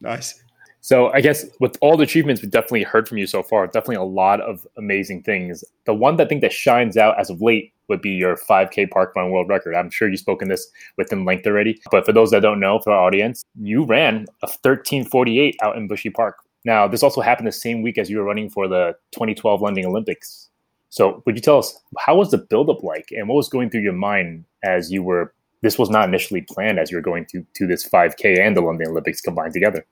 [0.00, 0.39] Nice.
[0.82, 3.96] So I guess with all the achievements we've definitely heard from you so far, definitely
[3.96, 5.62] a lot of amazing things.
[5.84, 8.90] The one that I think that shines out as of late would be your 5K
[8.90, 9.74] park run world record.
[9.74, 12.92] I'm sure you've spoken this within length already, but for those that don't know, for
[12.92, 16.36] our audience, you ran a 1348 out in Bushy Park.
[16.64, 19.86] Now, this also happened the same week as you were running for the 2012 London
[19.86, 20.48] Olympics.
[20.88, 23.82] So, would you tell us how was the buildup like, and what was going through
[23.82, 27.44] your mind as you were this was not initially planned as you were going to
[27.54, 29.84] to this 5K and the London Olympics combined together.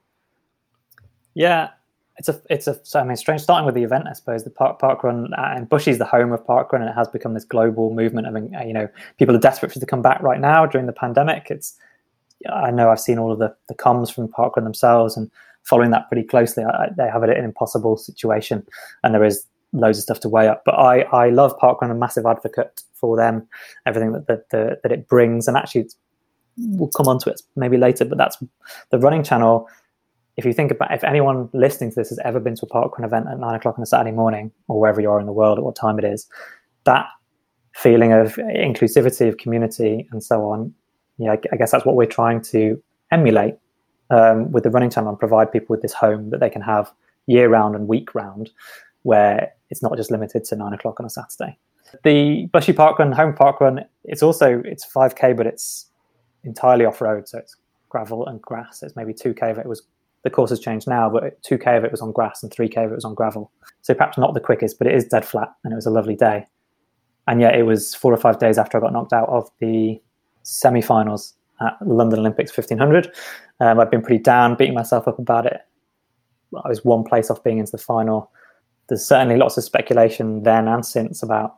[1.39, 1.69] Yeah,
[2.17, 4.51] it's a it's a so I mean strange starting with the event I suppose the
[4.51, 7.45] park run uh, and Bushy's the home of park run and it has become this
[7.45, 10.41] global movement I mean you know people are desperate for it to come back right
[10.41, 11.47] now during the pandemic.
[11.49, 11.79] It's
[12.53, 15.31] I know I've seen all of the the comms from park run themselves and
[15.63, 18.67] following that pretty closely I, they have an impossible situation
[19.05, 20.65] and there is loads of stuff to weigh up.
[20.65, 23.47] But I I love park run a massive advocate for them
[23.87, 25.89] everything that that, that, that it brings and actually
[26.57, 28.43] we'll come on to it maybe later but that's
[28.91, 29.69] the running channel
[30.39, 33.05] if you think about if anyone listening to this has ever been to a parkrun
[33.05, 35.59] event at nine o'clock on a Saturday morning or wherever you are in the world
[35.59, 36.29] at what time it is,
[36.85, 37.07] that
[37.75, 40.73] feeling of inclusivity, of community, and so on,
[41.19, 43.57] yeah, I guess that's what we're trying to emulate
[44.11, 46.93] um, with the running channel and provide people with this home that they can have
[47.27, 48.51] year round and week round,
[49.03, 51.59] where it's not just limited to nine o'clock on a Saturday.
[52.05, 55.87] The Bushy Parkrun, home parkrun, it's also it's 5k, but it's
[56.45, 57.57] entirely off road, so it's
[57.89, 58.85] gravel and grass.
[58.85, 59.83] It's maybe 2k if it was
[60.25, 62.93] the course has changed now, but 2k of it was on grass and 3k of
[62.93, 63.51] it was on gravel.
[63.83, 66.17] So perhaps not the quickest, but it is dead flat and it was a lovely
[66.17, 66.47] day.
[67.27, 70.01] And yet it was four or five days after I got knocked out of the
[70.43, 73.13] semi-finals at London Olympics 1500.
[73.61, 75.61] Um, I've been pretty down, beating myself up about it.
[76.65, 78.31] I was one place off being into the final.
[78.89, 81.57] There's certainly lots of speculation then and since about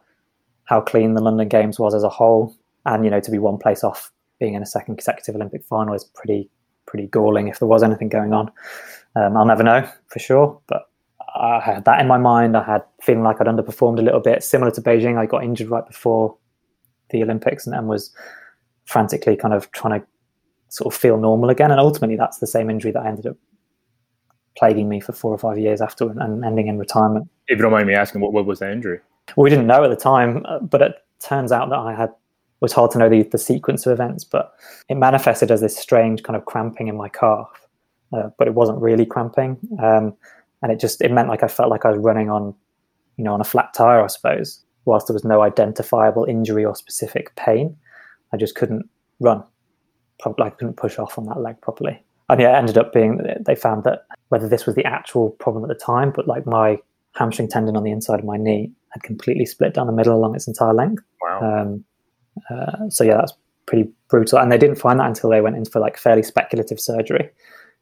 [0.64, 2.54] how clean the London Games was as a whole,
[2.86, 5.94] and you know to be one place off being in a second consecutive Olympic final
[5.94, 6.48] is pretty
[6.90, 8.50] pretty galling if there was anything going on.
[9.14, 10.82] Um, I'll never know for sure, but
[11.34, 12.56] I had that in my mind.
[12.56, 15.16] I had feeling like I'd underperformed a little bit, similar to Beijing.
[15.16, 16.36] I got injured right before
[17.10, 18.14] the Olympics and, and was
[18.84, 20.06] frantically kind of trying to
[20.68, 21.70] sort of feel normal again.
[21.70, 23.36] And ultimately, that's the same injury that I ended up
[24.56, 27.28] plaguing me for four or five years after and ending in retirement.
[27.46, 28.98] If you don't mind me asking, what, what was the injury?
[29.36, 32.10] Well, we didn't know at the time, uh, but it turns out that I had
[32.60, 34.52] was hard to know the, the sequence of events, but
[34.88, 37.48] it manifested as this strange kind of cramping in my calf.
[38.12, 40.12] Uh, but it wasn't really cramping, um,
[40.62, 42.52] and it just it meant like I felt like I was running on,
[43.16, 44.64] you know, on a flat tire, I suppose.
[44.84, 47.76] Whilst there was no identifiable injury or specific pain,
[48.32, 48.88] I just couldn't
[49.20, 49.44] run.
[50.18, 52.02] Probably I couldn't push off on that leg properly.
[52.28, 55.62] And yeah, it ended up being they found that whether this was the actual problem
[55.62, 56.78] at the time, but like my
[57.14, 60.34] hamstring tendon on the inside of my knee had completely split down the middle along
[60.34, 61.02] its entire length.
[61.22, 61.62] Wow.
[61.62, 61.84] Um,
[62.48, 63.32] uh, so yeah, that's
[63.66, 64.38] pretty brutal.
[64.38, 67.30] And they didn't find that until they went in for like fairly speculative surgery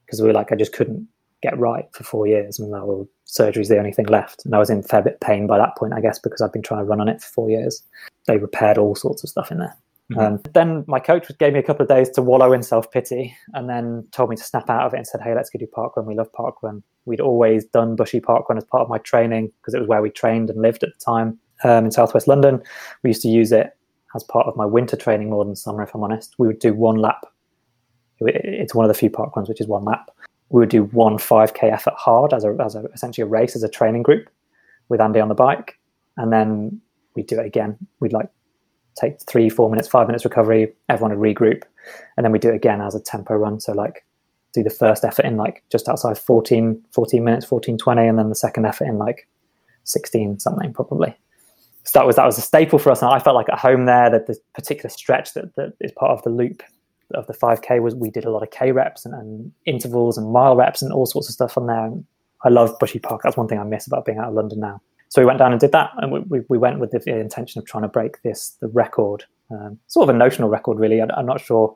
[0.05, 1.07] because we were like, I just couldn't
[1.42, 4.44] get right for four years, and now well, surgery's the only thing left.
[4.44, 6.62] And I was in fair bit pain by that point, I guess, because I've been
[6.62, 7.83] trying to run on it for four years.
[8.27, 9.77] They repaired all sorts of stuff in there.
[10.11, 10.21] Mm-hmm.
[10.21, 13.37] Um, then my coach gave me a couple of days to wallow in self pity,
[13.55, 15.66] and then told me to snap out of it and said, "Hey, let's go do
[15.66, 16.07] parkrun.
[16.07, 16.83] We love parkrun.
[17.05, 20.11] We'd always done bushy parkrun as part of my training because it was where we
[20.11, 22.62] trained and lived at the time um, in southwest London.
[23.03, 23.77] We used to use it
[24.14, 26.35] as part of my winter training more than summer, if I'm honest.
[26.38, 27.27] We would do one lap.
[28.21, 30.11] It's one of the few park runs which is one lap.
[30.51, 33.62] We would do one 5k effort hard as a, as a essentially a race as
[33.62, 34.29] a training group
[34.88, 35.79] with Andy on the bike,
[36.16, 36.81] and then
[37.14, 37.77] we'd do it again.
[38.01, 38.31] We'd like
[38.99, 40.73] take three, four minutes, five minutes recovery.
[40.88, 41.64] Everyone would regroup,
[42.16, 43.61] and then we'd do it again as a tempo run.
[43.61, 44.07] So like
[44.55, 48.31] do the first effort in like just outside 14, 14 minutes, 14, 20, and then
[48.31, 49.29] the second effort in like
[49.85, 51.16] 16 something probably
[51.88, 53.87] so that was that was a staple for us, and I felt like at home
[53.87, 54.11] there.
[54.11, 56.62] That the particular stretch that, that is part of the loop
[57.14, 60.31] of the 5k was we did a lot of k reps and, and intervals and
[60.31, 61.87] mile reps and all sorts of stuff on there.
[61.87, 62.05] And
[62.44, 63.22] I love Bushy Park.
[63.24, 64.83] That's one thing I miss about being out of London now.
[65.09, 67.59] So we went down and did that, and we, we, we went with the, intention
[67.59, 71.01] of trying to break this the record, um, sort of a notional record, really.
[71.01, 71.72] I, am not sure.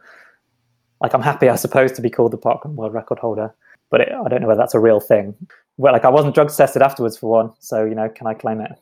[1.01, 3.55] Like I'm happy, I suppose, to be called the Parkrun World Record holder,
[3.91, 5.35] but it, I don't know whether that's a real thing.
[5.79, 8.61] Well, like I wasn't drug tested afterwards for one, so you know, can I claim
[8.61, 8.73] it?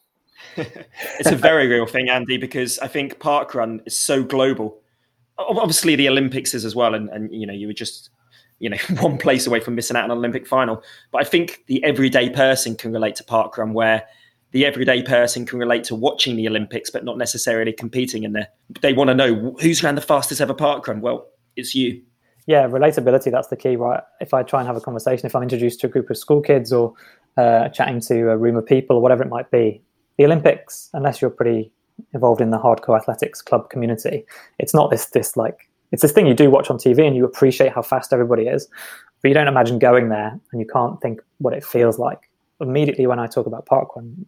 [0.57, 4.81] It's a very real thing, Andy, because I think parkrun is so global.
[5.38, 8.11] Obviously, the Olympics is as well, and, and you know you were just
[8.59, 10.83] you know one place away from missing out on an Olympic final.
[11.12, 14.07] But I think the everyday person can relate to parkrun, where
[14.53, 18.48] the everyday person can relate to watching the Olympics, but not necessarily competing in there.
[18.81, 21.00] They want to know who's ran the fastest ever parkrun.
[21.00, 22.03] Well, it's you.
[22.46, 24.03] Yeah, relatability, that's the key, right?
[24.20, 26.40] If I try and have a conversation, if I'm introduced to a group of school
[26.40, 26.94] kids or
[27.37, 29.83] uh, chatting to a room of people or whatever it might be,
[30.20, 31.72] the Olympics, unless you're pretty
[32.12, 34.26] involved in the hardcore athletics club community,
[34.59, 37.24] it's not this this like it's this thing you do watch on TV and you
[37.24, 38.68] appreciate how fast everybody is,
[39.22, 42.28] but you don't imagine going there and you can't think what it feels like.
[42.61, 44.26] Immediately when I talk about parkrun,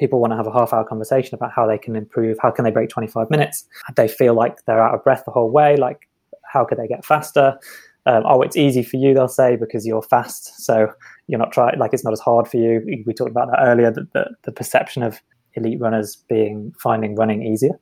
[0.00, 2.64] people want to have a half hour conversation about how they can improve, how can
[2.64, 3.66] they break 25 minutes.
[3.94, 6.08] They feel like they're out of breath the whole way, like
[6.50, 7.58] how could they get faster?
[8.06, 10.64] Um, oh, it's easy for you, they'll say, because you're fast.
[10.64, 10.94] So
[11.26, 13.02] you're not trying like it's not as hard for you.
[13.06, 13.90] We talked about that earlier.
[13.90, 15.20] That the, the perception of
[15.54, 17.78] elite runners being finding running easier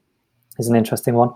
[0.58, 1.30] is an interesting one.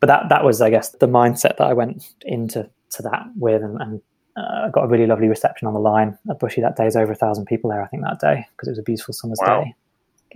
[0.00, 3.62] but that that was, I guess, the mindset that I went into to that with,
[3.62, 4.00] and, and
[4.36, 6.84] uh, got a really lovely reception on the line at Bushy that day.
[6.84, 9.14] There's over a thousand people there, I think, that day because it was a beautiful
[9.14, 9.62] summer's wow.
[9.62, 9.74] day.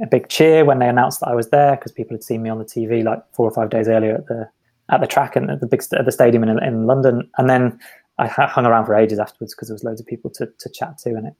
[0.00, 2.50] A big cheer when they announced that I was there because people had seen me
[2.50, 4.48] on the TV like four or five days earlier at the
[4.90, 7.78] at the track and at the big at the stadium in, in London, and then
[8.18, 10.98] I hung around for ages afterwards because there was loads of people to, to chat
[10.98, 11.34] to, and it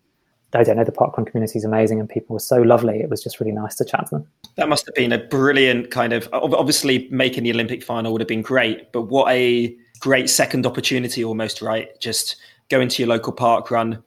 [0.55, 3.01] I don't know, the parkrun community is amazing and people were so lovely.
[3.01, 4.27] It was just really nice to chat to them.
[4.57, 8.29] That must have been a brilliant kind of, obviously making the Olympic final would have
[8.29, 11.88] been great, but what a great second opportunity almost, right?
[12.01, 12.37] Just
[12.71, 14.03] going to your local park run,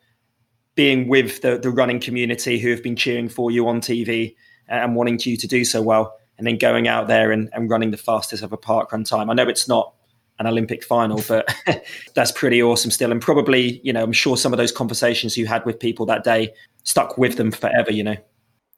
[0.73, 4.35] being with the, the running community who have been cheering for you on TV
[4.67, 7.91] and wanting you to do so well, and then going out there and, and running
[7.91, 9.29] the fastest of a park run time.
[9.29, 9.93] I know it's not
[10.41, 11.47] an Olympic final, but
[12.13, 13.11] that's pretty awesome still.
[13.11, 16.23] And probably, you know, I'm sure some of those conversations you had with people that
[16.23, 18.17] day stuck with them forever, you know.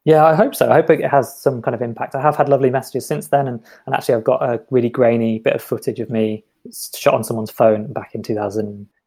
[0.05, 0.69] Yeah, I hope so.
[0.69, 2.13] I hope it has some kind of impact.
[2.13, 5.39] I have had lovely messages since then, and, and actually, I've got a really grainy
[5.39, 6.43] bit of footage of me
[6.93, 8.21] shot on someone's phone back in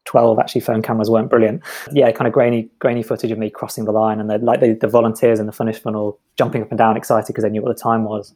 [0.07, 0.39] 2012.
[0.39, 1.61] Actually, phone cameras weren't brilliant.
[1.91, 4.87] Yeah, kind of grainy, grainy footage of me crossing the line, and like the, the
[4.87, 7.81] volunteers in the finish funnel jumping up and down, excited because they knew what the
[7.81, 8.33] time was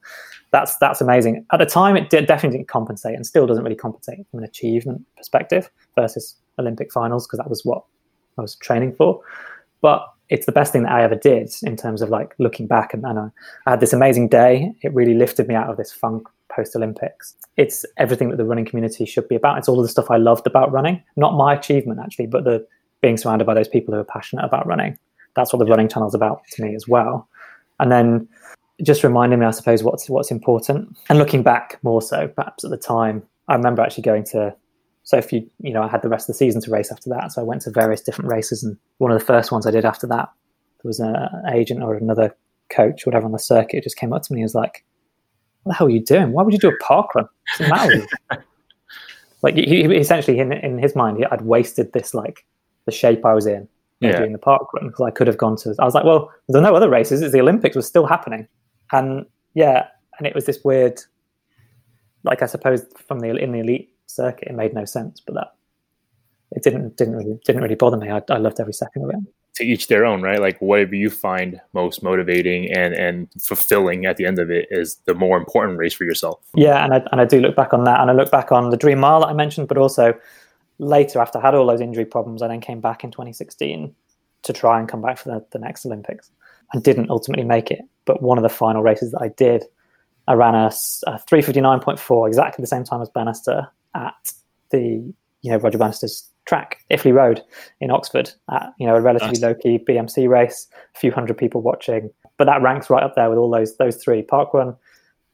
[0.52, 1.46] that's that's amazing.
[1.52, 4.46] At the time, it did, definitely didn't compensate, and still doesn't really compensate from an
[4.46, 7.84] achievement perspective versus Olympic finals because that was what
[8.38, 9.22] I was training for.
[9.82, 12.94] But it's the best thing that I ever did in terms of like looking back,
[12.94, 13.28] and, and I,
[13.66, 14.74] I had this amazing day.
[14.82, 17.36] It really lifted me out of this funk post Olympics.
[17.58, 19.58] It's everything that the running community should be about.
[19.58, 22.66] It's all of the stuff I loved about running, not my achievement actually, but the
[23.02, 24.98] being surrounded by those people who are passionate about running.
[25.36, 27.28] That's what the running channel is about to me as well.
[27.80, 28.28] And then
[28.84, 30.96] just reminding me, I suppose, what's what's important.
[31.10, 34.56] And looking back more so, perhaps at the time, I remember actually going to.
[35.04, 37.10] So if you you know, I had the rest of the season to race after
[37.10, 37.32] that.
[37.32, 39.86] So I went to various different races, and one of the first ones I did
[39.86, 40.30] after that,
[40.82, 42.36] there was an agent or another
[42.70, 44.84] coach, whatever, on the circuit, just came up to me and was like,
[45.64, 46.32] "What the hell are you doing?
[46.32, 47.26] Why would you do a park run?
[47.26, 48.38] What's the matter with you?"
[49.42, 52.46] like he, he, essentially in, in his mind, he, I'd wasted this like
[52.86, 53.68] the shape I was in
[54.00, 54.18] yeah.
[54.18, 55.76] doing the park run because I could have gone to.
[55.80, 57.22] I was like, well, there's no other races.
[57.22, 58.48] It's the Olympics was still happening
[58.92, 61.00] and yeah, and it was this weird,
[62.24, 65.56] like I suppose from the in the elite circuit, it made no sense, but that
[66.52, 68.10] it didn't didn't really didn't really bother me.
[68.10, 69.16] I, I loved every second of it.
[69.62, 70.40] To each their own, right?
[70.40, 74.96] Like whatever you find most motivating and and fulfilling at the end of it is
[75.06, 76.40] the more important race for yourself.
[76.56, 78.72] Yeah, and I and I do look back on that, and I look back on
[78.72, 80.14] the Dream Mile that I mentioned, but also
[80.80, 83.96] later after I had all those injury problems, I then came back in 2016
[84.44, 86.32] to try and come back for the, the next Olympics
[86.74, 87.82] and didn't ultimately make it.
[88.06, 89.64] But one of the final races that I did,
[90.28, 90.72] I ran a,
[91.06, 94.34] a 359.4, exactly the same time as Bannister at
[94.72, 97.42] the, you know, Roger Bannister's track, Iffley Road
[97.80, 99.42] in Oxford, at, you know, a relatively nice.
[99.42, 102.10] low key BMC race, a few hundred people watching.
[102.38, 104.76] But that ranks right up there with all those those three park run,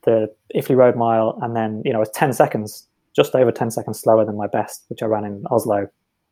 [0.04, 4.00] the Iffley Road mile, and then, you know, it's 10 seconds, just over 10 seconds
[4.00, 5.88] slower than my best, which I ran in Oslo,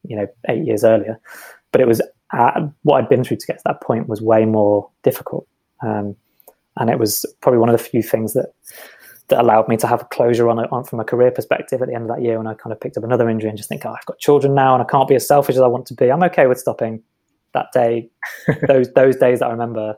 [0.08, 1.20] you know, eight years earlier.
[1.72, 2.00] But it was
[2.32, 5.48] uh, what I'd been through to get to that point was way more difficult.
[5.82, 6.16] Um,
[6.78, 8.54] and it was probably one of the few things that
[9.28, 11.88] that allowed me to have a closure on it on, from a career perspective at
[11.88, 13.70] the end of that year when I kind of picked up another injury and just
[13.70, 15.88] think, oh, I've got children now and I can't be as selfish as I want
[15.88, 16.12] to be.
[16.12, 17.02] I'm okay with stopping
[17.54, 18.10] that day.
[18.68, 19.96] those those days that I remember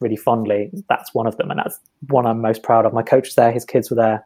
[0.00, 2.92] really fondly, that's one of them, and that's one I'm most proud of.
[2.92, 4.24] My coach was there, his kids were there.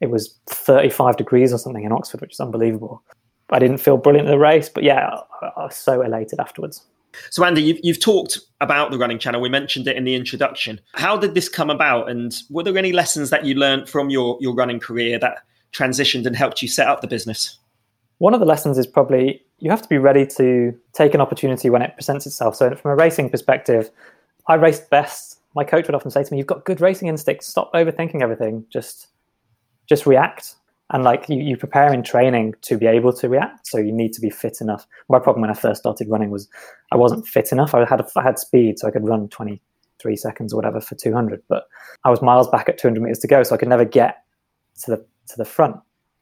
[0.00, 3.02] It was 35 degrees or something in Oxford, which is unbelievable.
[3.48, 6.84] I didn't feel brilliant in the race, but yeah, I, I was so elated afterwards.
[7.30, 9.40] So, Andy, you've, you've talked about the running channel.
[9.40, 10.80] We mentioned it in the introduction.
[10.94, 12.10] How did this come about?
[12.10, 15.38] And were there any lessons that you learned from your, your running career that
[15.72, 17.58] transitioned and helped you set up the business?
[18.18, 21.70] One of the lessons is probably you have to be ready to take an opportunity
[21.70, 22.56] when it presents itself.
[22.56, 23.90] So, from a racing perspective,
[24.48, 25.38] I raced best.
[25.54, 27.46] My coach would often say to me, "You've got good racing instincts.
[27.46, 28.64] Stop overthinking everything.
[28.70, 29.08] Just,
[29.86, 30.54] just react."
[30.90, 34.12] And like you, you prepare in training to be able to react so you need
[34.12, 34.86] to be fit enough.
[35.08, 36.48] My problem when i first started running was
[36.92, 37.74] i wasn't fit enough.
[37.74, 41.42] I had I had speed so i could run 23 seconds or whatever for 200
[41.48, 41.64] but
[42.04, 44.24] i was miles back at 200 meters to go so i could never get
[44.82, 44.96] to the
[45.28, 45.76] to the front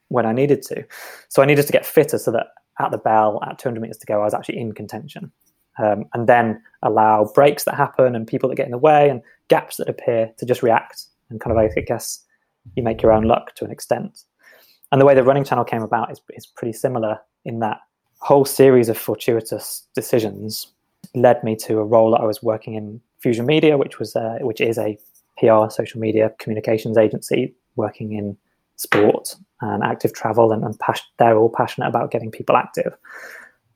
[0.08, 0.84] when i needed to.
[1.28, 2.46] So i needed to get fitter so that
[2.80, 5.30] at the bell at 200 meters to go i was actually in contention.
[5.76, 9.20] Um, and then allow breaks that happen and people that get in the way and
[9.48, 12.24] gaps that appear to just react and kind of i guess
[12.76, 14.22] you make your own luck to an extent
[14.94, 17.80] and the way the running channel came about is, is pretty similar in that
[18.20, 20.68] whole series of fortuitous decisions
[21.16, 24.38] led me to a role that I was working in Fusion Media, which was uh,
[24.42, 24.96] which is a
[25.36, 28.36] PR social media communications agency working in
[28.76, 32.94] sport and active travel, and, and pas- they're all passionate about getting people active.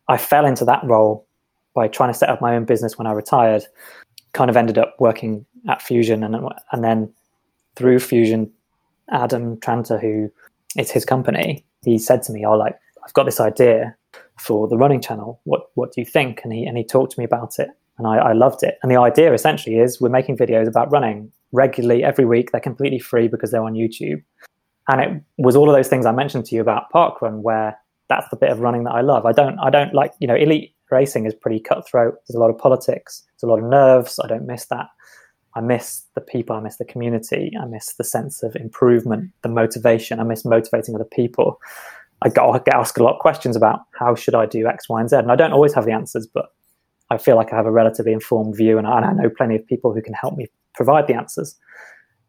[0.07, 1.27] I fell into that role
[1.75, 3.65] by trying to set up my own business when I retired.
[4.35, 6.37] Kind of ended up working at Fusion, and
[6.71, 7.13] and then
[7.75, 8.53] through Fusion,
[9.11, 10.31] Adam Tranter, who
[10.77, 11.65] it's his company.
[11.85, 13.95] He said to me, "Oh, like I've got this idea
[14.39, 15.41] for the running channel.
[15.45, 18.07] What what do you think?" And he and he talked to me about it, and
[18.07, 18.79] I, I loved it.
[18.83, 22.53] And the idea essentially is we're making videos about running regularly every week.
[22.53, 24.23] They're completely free because they're on YouTube.
[24.89, 28.29] And it was all of those things I mentioned to you about parkrun, where that's
[28.31, 29.27] the bit of running that I love.
[29.27, 32.15] I don't I don't like you know elite racing is pretty cutthroat.
[32.27, 33.25] There's a lot of politics.
[33.35, 34.19] There's a lot of nerves.
[34.23, 34.87] I don't miss that.
[35.59, 36.55] I miss the people.
[36.55, 37.51] I miss the community.
[37.61, 40.21] I miss the sense of improvement, the motivation.
[40.21, 41.61] I miss motivating other people.
[42.23, 45.11] I get asked a lot of questions about how should I do X, Y, and
[45.11, 46.47] Z, and I don't always have the answers, but
[47.11, 49.57] I feel like I have a relatively informed view, and I, and I know plenty
[49.57, 51.57] of people who can help me provide the answers.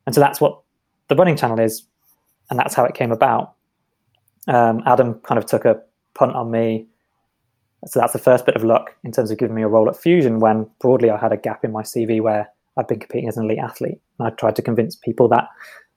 [0.05, 0.59] And so that's what
[1.07, 1.83] the running channel is,
[2.49, 3.53] and that's how it came about.
[4.47, 5.81] Um, Adam kind of took a
[6.15, 6.87] punt on me
[7.85, 9.95] so that's the first bit of luck in terms of giving me a role at
[9.95, 12.49] Fusion when broadly I had a gap in my CV where
[12.79, 13.99] I've been competing as an elite athlete.
[14.17, 15.47] And I tried to convince people that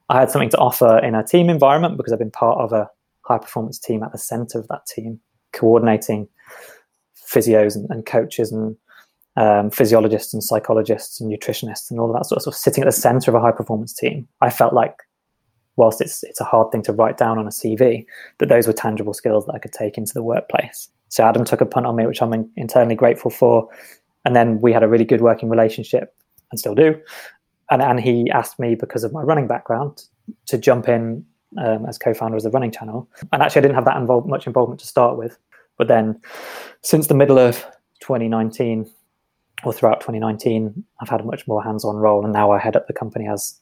[0.09, 2.91] I had something to offer in a team environment because I've been part of a
[3.23, 5.21] high performance team at the center of that team,
[5.53, 6.29] coordinating
[7.17, 8.77] physios and, and coaches and
[9.37, 12.87] um, physiologists and psychologists and nutritionists and all of that sort of stuff, sitting at
[12.87, 14.29] the center of a high performance team.
[14.41, 14.97] I felt like,
[15.77, 18.05] whilst it's it's a hard thing to write down on a CV,
[18.39, 20.89] that those were tangible skills that I could take into the workplace.
[21.09, 23.69] So Adam took a punt on me, which I'm internally grateful for.
[24.25, 26.15] And then we had a really good working relationship
[26.53, 26.95] and still do.
[27.71, 30.05] And, and he asked me, because of my running background,
[30.47, 31.25] to jump in
[31.59, 33.09] um, as co-founder of the running channel.
[33.33, 35.37] And actually, I didn't have that involved, much involvement to start with.
[35.79, 36.21] But then
[36.83, 37.65] since the middle of
[38.01, 38.89] 2019
[39.65, 42.23] or throughout 2019, I've had a much more hands-on role.
[42.23, 43.59] And now I head up the company as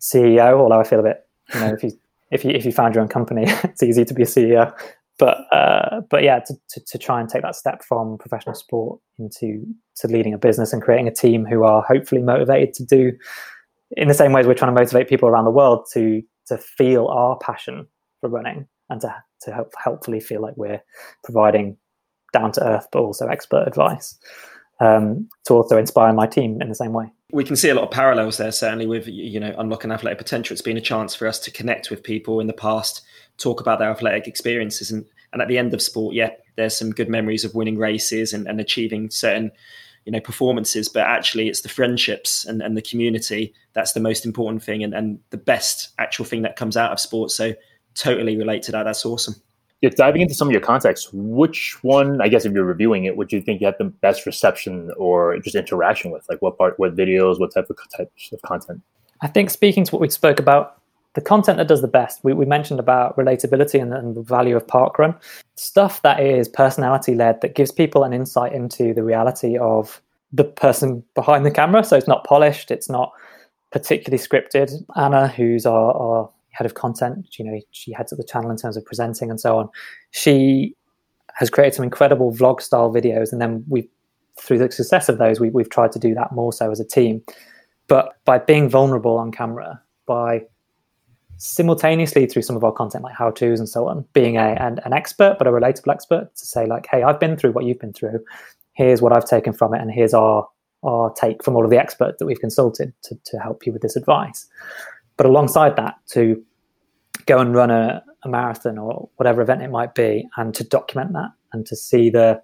[0.00, 1.98] CEO, although I feel a bit, you know, if you
[2.30, 4.72] if you if you found your own company, it's easy to be a CEO
[5.18, 9.00] but uh, but yeah, to, to, to, try and take that step from professional sport
[9.18, 9.66] into
[9.96, 13.12] to leading a business and creating a team who are hopefully motivated to do
[13.92, 17.06] in the same ways we're trying to motivate people around the world to to feel
[17.08, 17.86] our passion
[18.20, 20.82] for running and to to help helpfully feel like we're
[21.24, 21.76] providing
[22.32, 24.18] down to earth but also expert advice
[24.80, 27.10] um, to also inspire my team in the same way.
[27.32, 30.54] We can see a lot of parallels there, certainly with you know unlocking athletic potential.
[30.54, 33.02] It's been a chance for us to connect with people in the past
[33.38, 34.90] talk about their athletic experiences.
[34.90, 38.32] And, and at the end of sport, yeah, there's some good memories of winning races
[38.32, 39.50] and, and achieving certain
[40.06, 44.24] you know performances but actually it's the friendships and, and the community that's the most
[44.24, 47.52] important thing and, and the best actual thing that comes out of sports so
[47.94, 49.34] totally relate to that that's awesome
[49.82, 53.16] yeah, diving into some of your context, which one, I guess, if you're reviewing it,
[53.16, 56.26] would you think you had the best reception or just interaction with?
[56.30, 58.80] Like, what part, what videos, what type of types of content?
[59.20, 60.80] I think speaking to what we spoke about
[61.16, 62.22] the content that does the best.
[62.22, 65.18] We, we mentioned about relatability and, and the value of parkrun.
[65.56, 70.44] Stuff that is personality led, that gives people an insight into the reality of the
[70.44, 71.82] person behind the camera.
[71.82, 73.12] So it's not polished, it's not
[73.72, 74.70] particularly scripted.
[74.94, 78.58] Anna, who's our, our head of content, you know, she heads up the channel in
[78.58, 79.70] terms of presenting and so on.
[80.10, 80.76] She
[81.36, 83.88] has created some incredible vlog style videos, and then we,
[84.38, 86.84] through the success of those, we, we've tried to do that more so as a
[86.84, 87.22] team.
[87.88, 90.42] But by being vulnerable on camera, by
[91.38, 94.78] simultaneously through some of our content like how to's and so on being a, an,
[94.84, 97.78] an expert but a relatable expert to say like hey i've been through what you've
[97.78, 98.24] been through.
[98.72, 100.48] Here's what i've taken from it and here's our
[100.82, 103.82] our take from all of the experts that we've consulted to, to help you with
[103.82, 104.46] this advice.
[105.16, 106.42] But alongside that to
[107.26, 111.12] go and run a, a marathon or whatever event it might be and to document
[111.14, 112.40] that and to see the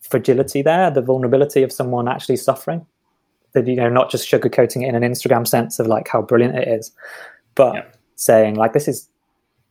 [0.00, 2.84] fragility there the vulnerability of someone actually suffering
[3.52, 6.54] that you know not just sugarcoating it in an instagram sense of like how brilliant
[6.56, 6.92] it is
[7.54, 7.84] but yeah.
[8.16, 9.08] saying like this is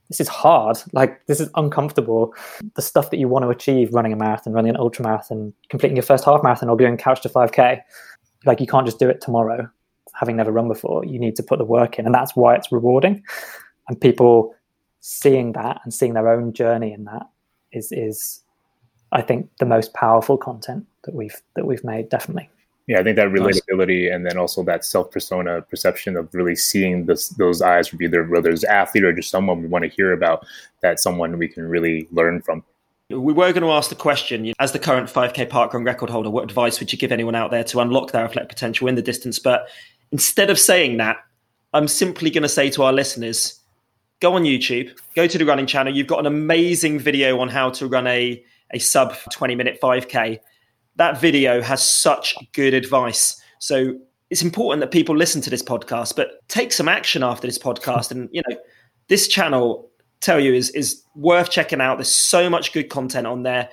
[0.09, 0.77] this is hard.
[0.91, 2.33] Like this is uncomfortable.
[2.75, 5.95] The stuff that you want to achieve running a marathon running an ultra marathon completing
[5.95, 7.81] your first half marathon or doing couch to 5k
[8.45, 9.69] like you can't just do it tomorrow
[10.13, 11.03] having never run before.
[11.05, 12.05] You need to put the work in.
[12.05, 13.23] And that's why it's rewarding.
[13.87, 14.53] And people
[15.03, 17.27] seeing that and seeing their own journey in that
[17.73, 18.41] is is
[19.11, 22.49] i think the most powerful content that we've that we've made definitely
[22.87, 24.15] yeah, I think that relatability nice.
[24.15, 28.25] and then also that self persona perception of really seeing this, those eyes from either
[28.25, 30.45] whether it's athlete or just someone we want to hear about,
[30.81, 32.63] that someone we can really learn from.
[33.09, 36.43] We were going to ask the question as the current 5K parkrun record holder, what
[36.43, 39.39] advice would you give anyone out there to unlock their athletic potential in the distance?
[39.39, 39.67] But
[40.11, 41.17] instead of saying that,
[41.73, 43.59] I'm simply going to say to our listeners
[44.19, 45.93] go on YouTube, go to the running channel.
[45.93, 50.39] You've got an amazing video on how to run a, a sub 20 minute 5K
[50.95, 53.41] that video has such good advice.
[53.59, 53.97] So
[54.29, 58.11] it's important that people listen to this podcast, but take some action after this podcast.
[58.11, 58.57] And you know,
[59.07, 59.89] this channel
[60.21, 61.97] tell you is is worth checking out.
[61.97, 63.69] There's so much good content on there.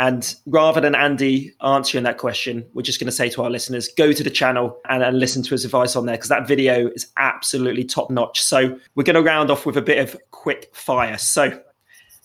[0.00, 3.88] And rather than Andy answering that question, we're just going to say to our listeners,
[3.96, 6.88] go to the channel and, and listen to his advice on there because that video
[6.88, 8.40] is absolutely top notch.
[8.40, 11.18] So we're going to round off with a bit of quick fire.
[11.18, 11.60] So,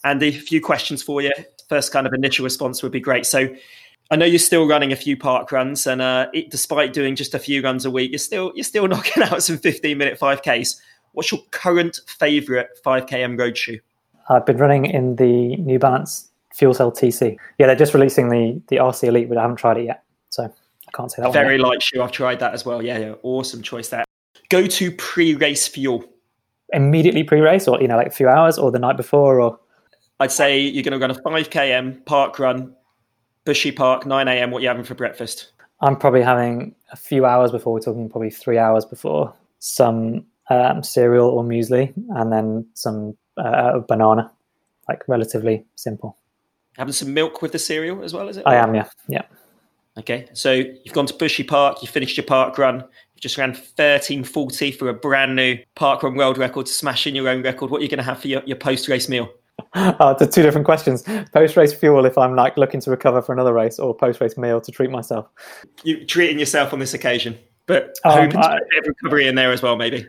[0.03, 1.31] Andy, a few questions for you.
[1.67, 3.25] First kind of initial response would be great.
[3.25, 3.49] So,
[4.13, 7.33] I know you're still running a few park runs, and uh, it, despite doing just
[7.33, 10.79] a few runs a week, you're still you're still knocking out some 15 minute 5Ks.
[11.13, 13.79] What's your current favourite 5km road shoe?
[14.29, 17.37] I've been running in the New Balance FuelCell TC.
[17.57, 20.43] Yeah, they're just releasing the the RC Elite, but I haven't tried it yet, so
[20.43, 21.33] I can't say that.
[21.33, 22.03] Very light shoe.
[22.03, 22.83] I've tried that as well.
[22.83, 24.05] Yeah, yeah, awesome choice there.
[24.49, 26.05] Go to pre-race fuel.
[26.71, 29.59] Immediately pre-race, or you know, like a few hours, or the night before, or.
[30.19, 32.75] I'd say you're going to run a 5 km park run,
[33.45, 34.51] Bushy Park, 9 a.m.
[34.51, 35.51] What are you having for breakfast?
[35.81, 37.73] I'm probably having a few hours before.
[37.73, 43.79] We're talking probably three hours before some um, cereal or muesli, and then some uh,
[43.79, 44.31] banana,
[44.87, 46.17] like relatively simple.
[46.77, 48.43] Having some milk with the cereal as well, is it?
[48.45, 49.23] I am, yeah, yeah.
[49.97, 53.51] Okay, so you've gone to Bushy Park, you finished your park run, you've just ran
[53.51, 57.69] 1340 for a brand new park run world record, smashing your own record.
[57.69, 59.29] What are you going to have for your, your post race meal?
[59.75, 63.33] Uh, the two different questions: post race fuel if I'm like looking to recover for
[63.33, 65.27] another race, or post race meal to treat myself.
[65.83, 69.75] You treating yourself on this occasion, but um, to get recovery in there as well,
[69.75, 70.05] maybe.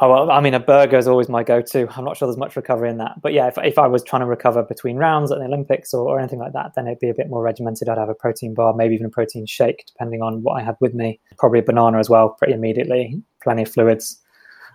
[0.00, 1.88] Oh well, I mean, a burger is always my go-to.
[1.96, 4.20] I'm not sure there's much recovery in that, but yeah, if, if I was trying
[4.20, 7.10] to recover between rounds at the Olympics or, or anything like that, then it'd be
[7.10, 7.88] a bit more regimented.
[7.88, 10.76] I'd have a protein bar, maybe even a protein shake, depending on what I had
[10.80, 11.20] with me.
[11.38, 13.22] Probably a banana as well, pretty immediately.
[13.42, 14.18] Plenty of fluids.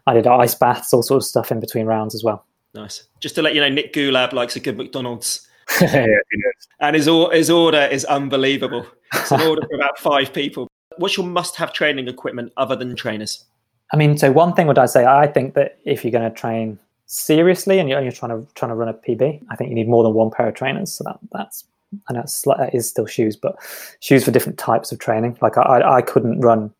[0.05, 2.45] I did ice baths, all sorts of stuff in between rounds as well.
[2.77, 3.07] Nice.
[3.19, 5.47] Just to let you know, Nick Goolab likes a good McDonald's.
[5.81, 6.05] yeah,
[6.79, 8.85] and his his order is unbelievable.
[9.15, 10.67] It's an order for about five people.
[10.97, 13.45] What's your must-have training equipment other than trainers?
[13.91, 16.35] I mean, so one thing would I say, I think that if you're going to
[16.35, 19.75] train seriously and you're, you're trying to trying to run a PB, I think you
[19.75, 20.93] need more than one pair of trainers.
[20.93, 21.65] So that that's
[22.07, 23.55] I know that is still shoes, but
[24.01, 25.39] shoes for different types of training.
[25.41, 26.71] Like I, I couldn't run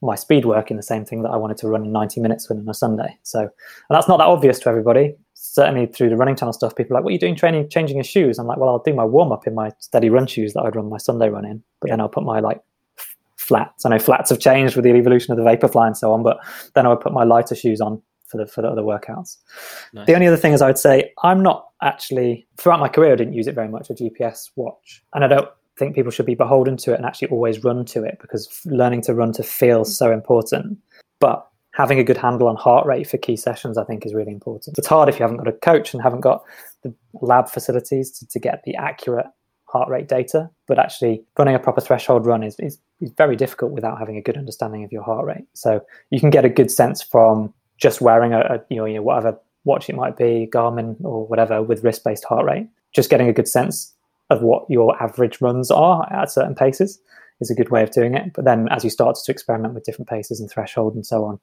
[0.00, 2.48] my speed work in the same thing that I wanted to run in 90 minutes
[2.48, 3.16] with on a Sunday.
[3.22, 3.50] So, and
[3.90, 5.16] that's not that obvious to everybody.
[5.58, 7.96] Certainly through the running channel stuff, people are like, what are you doing training, changing
[7.96, 8.38] your shoes?
[8.38, 10.76] I'm like, well, I'll do my warm up in my steady run shoes that I'd
[10.76, 12.60] run my Sunday run in, but then I'll put my like
[13.34, 13.84] flats.
[13.84, 16.38] I know flats have changed with the evolution of the Vaporfly and so on, but
[16.74, 19.38] then I would put my lighter shoes on for the for the other workouts.
[19.92, 20.06] Nice.
[20.06, 23.16] The only other thing is I would say I'm not actually throughout my career I
[23.16, 26.36] didn't use it very much a GPS watch, and I don't think people should be
[26.36, 29.82] beholden to it and actually always run to it because learning to run to feel
[29.82, 30.78] is so important.
[31.18, 31.47] But
[31.78, 34.76] having a good handle on heart rate for key sessions, I think, is really important.
[34.76, 36.42] It's hard if you haven't got a coach and haven't got
[36.82, 39.26] the lab facilities to, to get the accurate
[39.66, 43.70] heart rate data, but actually running a proper threshold run is, is, is very difficult
[43.70, 45.44] without having a good understanding of your heart rate.
[45.52, 48.94] So you can get a good sense from just wearing a, a you, know, you
[48.94, 52.66] know whatever watch it might be, Garmin or whatever, with wrist-based heart rate.
[52.92, 53.94] Just getting a good sense
[54.30, 56.98] of what your average runs are at certain paces
[57.40, 58.32] is a good way of doing it.
[58.34, 61.40] But then as you start to experiment with different paces and threshold and so on,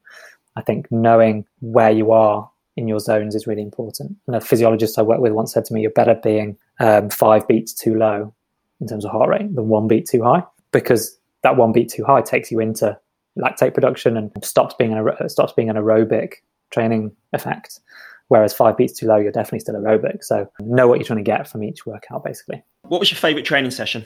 [0.56, 4.16] I think knowing where you are in your zones is really important.
[4.26, 7.46] And a physiologist I worked with once said to me, you're better being um, five
[7.48, 8.34] beats too low
[8.80, 10.42] in terms of heart rate than one beat too high,
[10.72, 12.98] because that one beat too high takes you into
[13.38, 16.34] lactate production and stops being an stops being an aerobic
[16.70, 17.80] training effect.
[18.28, 20.24] Whereas five beats too low, you're definitely still aerobic.
[20.24, 22.62] So know what you're trying to get from each workout, basically.
[22.82, 24.04] What was your favorite training session?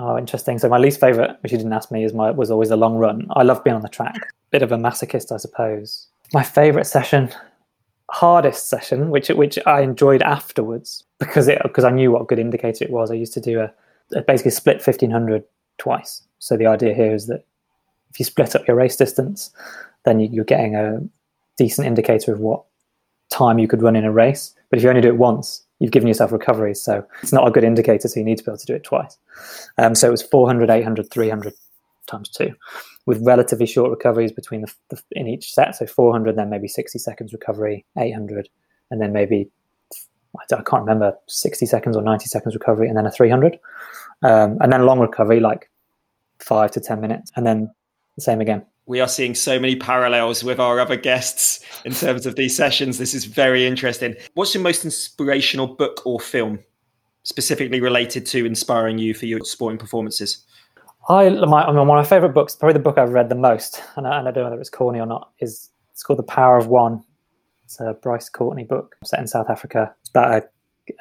[0.00, 0.58] Oh, interesting.
[0.58, 2.96] So my least favorite, which you didn't ask me, is my was always a long
[2.96, 3.26] run.
[3.30, 4.16] I love being on the track.
[4.50, 6.06] Bit of a masochist, I suppose.
[6.32, 7.30] My favorite session,
[8.10, 12.84] hardest session, which which I enjoyed afterwards because it because I knew what good indicator
[12.84, 13.10] it was.
[13.10, 13.72] I used to do a,
[14.16, 15.44] a basically split fifteen hundred
[15.78, 16.22] twice.
[16.38, 17.44] So the idea here is that
[18.10, 19.50] if you split up your race distance,
[20.04, 21.00] then you, you're getting a
[21.56, 22.62] decent indicator of what
[23.30, 24.54] time you could run in a race.
[24.70, 26.74] But if you only do it once, you've given yourself recovery.
[26.74, 28.08] So it's not a good indicator.
[28.08, 29.16] So you need to be able to do it twice.
[29.76, 31.54] Um, so it was 400, 800, 300
[32.06, 32.54] times two
[33.06, 35.74] with relatively short recoveries between the, the, in each set.
[35.76, 38.48] So 400, then maybe 60 seconds recovery, 800,
[38.90, 39.50] and then maybe
[40.36, 43.58] I can't remember 60 seconds or 90 seconds recovery, and then a 300,
[44.22, 45.70] um, and then long recovery like
[46.38, 47.70] five to 10 minutes, and then
[48.16, 48.64] the same again.
[48.88, 52.96] We are seeing so many parallels with our other guests in terms of these sessions.
[52.96, 54.16] This is very interesting.
[54.32, 56.60] What's your most inspirational book or film
[57.22, 60.42] specifically related to inspiring you for your sporting performances?
[61.10, 63.34] I, my, I mean, one of my favorite books, probably the book I've read the
[63.34, 66.18] most, and I, and I don't know whether it's corny or not, is it's called
[66.18, 67.04] The Power of One.
[67.64, 69.94] It's a Bryce Courtenay book set in South Africa.
[70.00, 70.46] It's about a,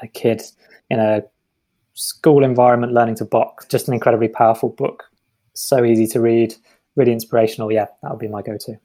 [0.04, 0.42] a kid
[0.90, 1.24] in a
[1.94, 3.66] school environment learning to box.
[3.66, 5.06] Just an incredibly powerful book.
[5.54, 6.54] So easy to read,
[6.98, 7.72] really inspirational.
[7.72, 8.78] Yeah, that would be my go-to.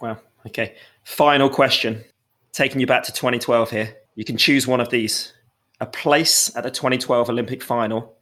[0.00, 0.18] Wow.
[0.46, 0.74] Okay.
[1.04, 2.02] Final question.
[2.52, 3.96] Taking you back to 2012 here.
[4.16, 5.32] You can choose one of these:
[5.80, 8.16] a place at the 2012 Olympic final,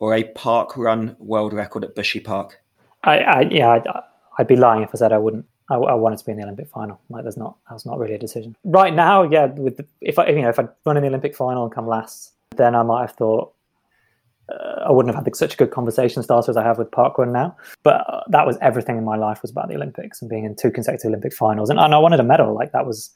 [0.00, 2.60] or a park run world record at Bushy Park?
[3.04, 3.86] I, I yeah, I'd,
[4.38, 5.46] I'd, be lying if I said I wouldn't.
[5.70, 7.00] I, I, wanted to be in the Olympic final.
[7.10, 9.22] Like, there's not that's not really a decision right now.
[9.22, 11.72] Yeah, with the, if I you know if I'd run in the Olympic final and
[11.72, 13.52] come last, then I might have thought
[14.50, 17.32] uh, I wouldn't have had such a good conversation starter as I have with parkrun
[17.32, 17.56] now.
[17.82, 20.56] But uh, that was everything in my life was about the Olympics and being in
[20.56, 22.54] two consecutive Olympic finals, and, and I wanted a medal.
[22.54, 23.10] Like that was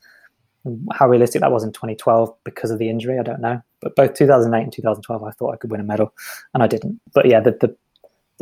[0.92, 3.60] how realistic that was in 2012 because of the injury, I don't know.
[3.80, 6.14] But both 2008 and 2012, I thought I could win a medal,
[6.54, 7.00] and I didn't.
[7.12, 7.76] But yeah, the, the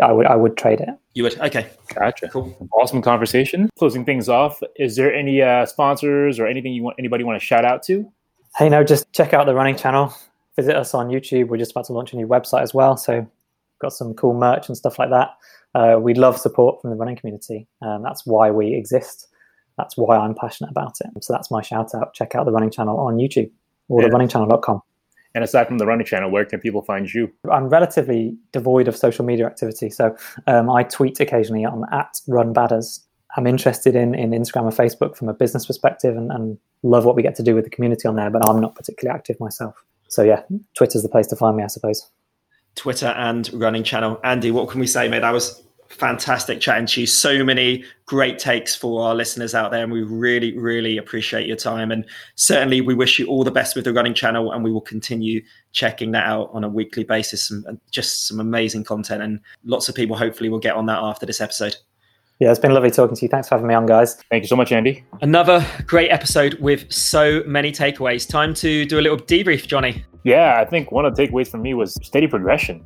[0.02, 0.88] I would I would trade it.
[1.14, 2.28] You would okay, gotcha.
[2.28, 3.68] Cool, awesome conversation.
[3.78, 7.44] Closing things off, is there any uh, sponsors or anything you want anybody want to
[7.44, 8.10] shout out to?
[8.56, 10.14] Hey, no, just check out the running channel.
[10.56, 11.48] Visit us on YouTube.
[11.48, 13.26] We're just about to launch a new website as well, so
[13.80, 15.30] got some cool merch and stuff like that.
[15.74, 19.28] Uh, we love support from the running community, and that's why we exist
[19.78, 21.24] that's why I'm passionate about it.
[21.24, 22.14] So that's my shout out.
[22.14, 23.50] Check out the running channel on YouTube
[23.88, 24.08] or yeah.
[24.08, 24.82] therunningchannel.com.
[25.34, 27.32] And aside from the running channel, where can people find you?
[27.50, 29.88] I'm relatively devoid of social media activity.
[29.88, 30.14] So
[30.46, 33.00] um, I tweet occasionally on at Run Badders.
[33.36, 37.16] I'm interested in, in Instagram and Facebook from a business perspective and, and love what
[37.16, 39.74] we get to do with the community on there, but I'm not particularly active myself.
[40.12, 40.42] So yeah,
[40.74, 42.06] Twitter's the place to find me, I suppose.
[42.74, 44.20] Twitter and running channel.
[44.22, 45.20] Andy, what can we say, mate?
[45.20, 47.06] That was fantastic chatting to you.
[47.06, 51.56] So many great takes for our listeners out there, and we really, really appreciate your
[51.56, 51.90] time.
[51.90, 52.04] And
[52.34, 55.42] certainly, we wish you all the best with the running channel, and we will continue
[55.72, 57.50] checking that out on a weekly basis.
[57.50, 61.24] And just some amazing content, and lots of people hopefully will get on that after
[61.24, 61.74] this episode.
[62.42, 63.28] Yeah, it's been lovely talking to you.
[63.28, 64.16] Thanks for having me on, guys.
[64.28, 65.04] Thank you so much, Andy.
[65.20, 68.28] Another great episode with so many takeaways.
[68.28, 70.04] Time to do a little debrief, Johnny.
[70.24, 72.84] Yeah, I think one of the takeaways for me was steady progression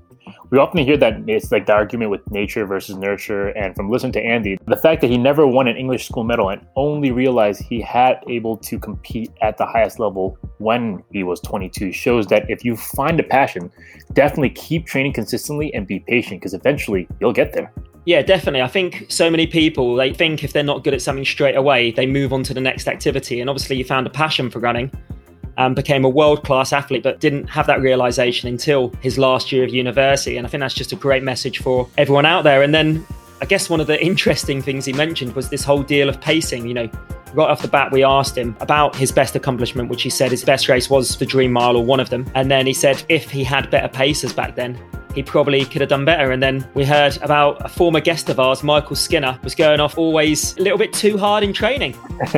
[0.51, 3.49] we often hear that it's like the argument with nature versus nurture.
[3.49, 6.51] And from listening to Andy, the fact that he never won an English school medal
[6.51, 11.41] and only realized he had able to compete at the highest level when he was
[11.41, 13.71] 22 shows that if you find a passion,
[14.13, 17.73] definitely keep training consistently and be patient because eventually you'll get there.
[18.05, 18.63] Yeah, definitely.
[18.63, 21.91] I think so many people they think if they're not good at something straight away,
[21.91, 23.41] they move on to the next activity.
[23.41, 24.93] And obviously, you found a passion for running
[25.57, 29.65] and became a world class athlete, but didn't have that realization until his last year
[29.65, 30.37] of university.
[30.37, 32.63] And I think that's just a great message for everyone out there.
[32.63, 33.07] And then
[33.41, 36.67] I guess one of the interesting things he mentioned was this whole deal of pacing.
[36.67, 36.91] You know,
[37.35, 40.45] right off the bat, we asked him about his best accomplishment, which he said his
[40.45, 42.31] best race was the Dream Mile or one of them.
[42.35, 44.79] And then he said if he had better pacers back then,
[45.15, 46.31] he probably could have done better.
[46.31, 49.99] And then we heard about a former guest of ours, Michael Skinner, was going off
[49.99, 51.95] always a little bit too hard in training.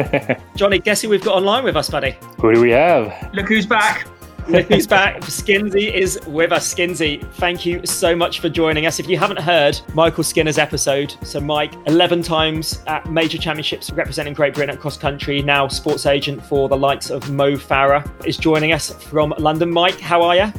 [0.57, 2.17] Johnny, guess who we've got online with us, buddy?
[2.41, 3.33] Who do we have?
[3.33, 4.07] Look who's back.
[4.49, 5.21] Who's back.
[5.21, 6.73] Skinsy is with us.
[6.73, 8.99] Skinsy, thank you so much for joining us.
[8.99, 14.33] If you haven't heard Michael Skinner's episode, so Mike, 11 times at major championships representing
[14.33, 18.39] Great Britain at cross country, now sports agent for the likes of Mo Farah, is
[18.39, 19.71] joining us from London.
[19.71, 20.51] Mike, how are you?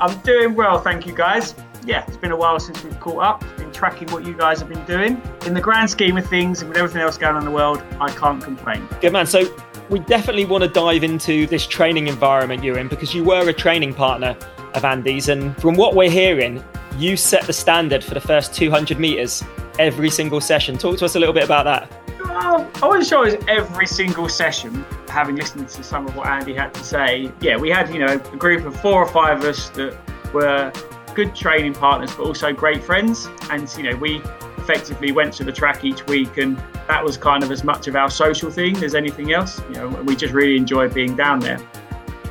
[0.00, 1.56] I'm doing well, thank you guys.
[1.84, 3.56] Yeah, it's been a while since we've caught up.
[3.56, 5.20] Been tracking what you guys have been doing.
[5.44, 7.82] In the grand scheme of things, and with everything else going on in the world,
[8.00, 8.88] I can't complain.
[9.00, 9.26] Good man.
[9.26, 9.52] So
[9.90, 13.52] we definitely want to dive into this training environment you're in because you were a
[13.52, 14.36] training partner
[14.74, 16.64] of Andy's, and from what we're hearing,
[16.96, 19.42] you set the standard for the first 200 meters
[19.78, 20.78] every single session.
[20.78, 21.90] Talk to us a little bit about that.
[22.22, 24.84] Well, I wasn't sure it was every single session.
[25.08, 28.14] Having listened to some of what Andy had to say, yeah, we had you know
[28.14, 29.96] a group of four or five of us that
[30.32, 30.72] were
[31.14, 33.28] good training partners, but also great friends.
[33.50, 34.20] And you know, we
[34.64, 36.56] effectively went to the track each week, and
[36.88, 39.60] that was kind of as much of our social thing as anything else.
[39.68, 41.60] You know, we just really enjoyed being down there.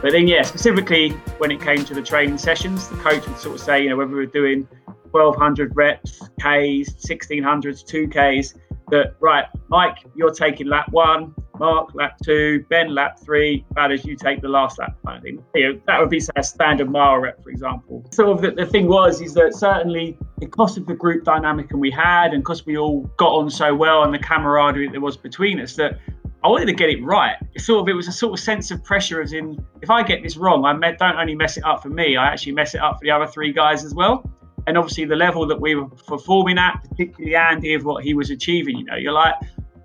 [0.01, 3.55] But then, yeah, specifically when it came to the training sessions, the coach would sort
[3.55, 4.67] of say, you know, whether we were doing
[5.11, 8.55] 1200 reps, Ks, 1600s, 2Ks,
[8.89, 14.15] that right, Mike, you're taking lap one, Mark lap two, Ben lap three, Badders, you
[14.15, 15.43] take the last lap kind of thing.
[15.55, 18.03] You know, that would be a standard mile rep, for example.
[18.17, 21.91] Of the, the thing was is that certainly because of the group dynamic and we
[21.91, 25.17] had, and because we all got on so well and the camaraderie that there was
[25.17, 25.99] between us, that
[26.43, 27.37] I wanted to get it right.
[27.53, 30.03] It sort of it was a sort of sense of pressure, as in if I
[30.03, 32.81] get this wrong, I don't only mess it up for me, I actually mess it
[32.81, 34.29] up for the other three guys as well
[34.67, 38.29] and obviously the level that we were performing at, particularly Andy of what he was
[38.29, 38.77] achieving.
[38.77, 39.35] You know, you're like,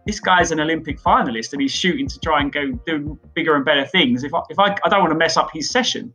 [0.07, 3.65] this guy's an Olympic finalist and he's shooting to try and go do bigger and
[3.65, 4.25] better things.
[4.25, 6.13] If I, if I, I don't want to mess up his session,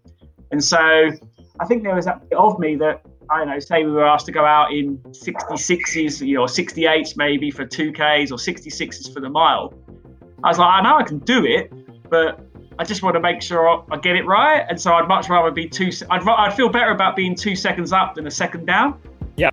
[0.51, 1.11] and so
[1.59, 4.05] I think there was that bit of me that I don't know, say we were
[4.05, 9.19] asked to go out in 66s, you know, 68s maybe for 2Ks or 66s for
[9.19, 9.73] the mile.
[10.43, 11.71] I was like, I know I can do it,
[12.09, 12.45] but
[12.79, 14.65] I just want to make sure I get it right.
[14.69, 15.91] And so I'd much rather be two.
[16.09, 18.99] I'd, I'd feel better about being two seconds up than a second down.
[19.35, 19.51] Yeah.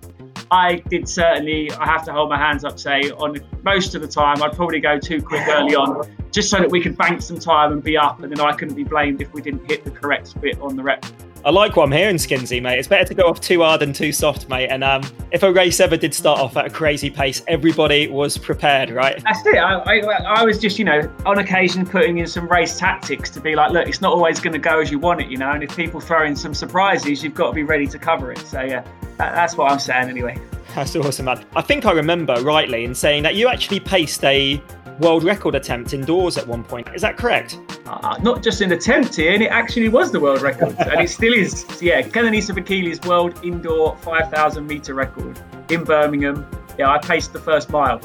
[0.49, 1.71] I did certainly.
[1.71, 2.77] I have to hold my hands up.
[2.77, 6.57] Say on most of the time, I'd probably go too quick early on, just so
[6.57, 9.21] that we could bank some time and be up, and then I couldn't be blamed
[9.21, 11.05] if we didn't hit the correct bit on the rep.
[11.43, 12.77] I like what I'm hearing, Skinsy, mate.
[12.77, 14.67] It's better to go off too hard than too soft, mate.
[14.67, 18.37] And um, if a race ever did start off at a crazy pace, everybody was
[18.37, 19.19] prepared, right?
[19.23, 19.57] That's it.
[19.57, 23.41] I, I, I was just, you know, on occasion putting in some race tactics to
[23.41, 25.49] be like, look, it's not always going to go as you want it, you know.
[25.49, 28.37] And if people throw in some surprises, you've got to be ready to cover it.
[28.39, 28.83] So yeah,
[29.17, 30.39] that, that's what I'm saying anyway.
[30.75, 31.43] That's awesome, man.
[31.55, 34.61] I think I remember rightly in saying that you actually paced a
[35.01, 36.87] world record attempt indoors at one point.
[36.93, 37.59] Is that correct?
[37.87, 41.09] Uh, not just an attempt here, and it actually was the world record, and it
[41.09, 41.61] still is.
[41.61, 45.39] So yeah, Kenenisa Bekele's world indoor 5,000 meter record
[45.69, 46.45] in Birmingham.
[46.77, 47.99] Yeah, I paced the first mile.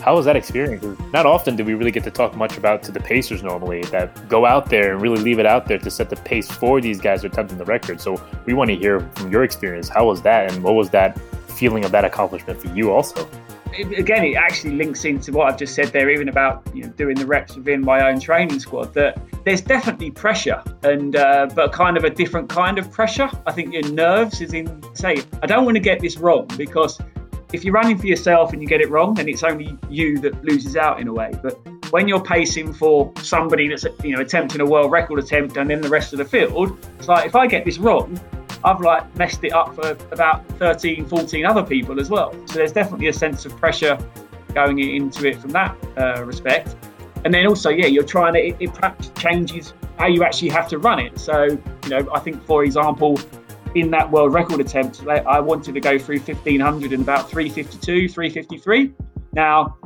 [0.00, 0.82] How was that experience?
[1.12, 4.28] Not often do we really get to talk much about to the Pacers normally that
[4.28, 6.98] go out there and really leave it out there to set the pace for these
[7.00, 8.00] guys who are attempting the record.
[8.00, 9.88] So we want to hear from your experience.
[9.88, 11.20] How was that, and what was that
[11.50, 13.28] feeling of that accomplishment for you also?
[13.96, 17.16] Again, it actually links into what I've just said there, even about you know, doing
[17.16, 18.94] the reps within my own training squad.
[18.94, 23.30] That there's definitely pressure, and uh, but kind of a different kind of pressure.
[23.46, 24.82] I think your nerves is in.
[24.94, 26.98] Say, I don't want to get this wrong because
[27.52, 30.44] if you're running for yourself and you get it wrong, then it's only you that
[30.44, 31.32] loses out in a way.
[31.42, 31.58] But
[31.90, 35.80] when you're pacing for somebody that's you know attempting a world record attempt and then
[35.80, 38.20] the rest of the field, it's like if I get this wrong,
[38.64, 42.32] I've like messed it up for about 13, 14 other people as well.
[42.46, 43.98] So there's definitely a sense of pressure
[44.54, 46.76] going into it from that uh, respect.
[47.24, 50.68] And then also, yeah, you're trying to, it, it perhaps changes how you actually have
[50.68, 51.18] to run it.
[51.18, 53.18] So, you know, I think, for example,
[53.74, 58.92] in that world record attempt, I wanted to go through 1500 in about 352, 353.
[59.32, 59.76] Now,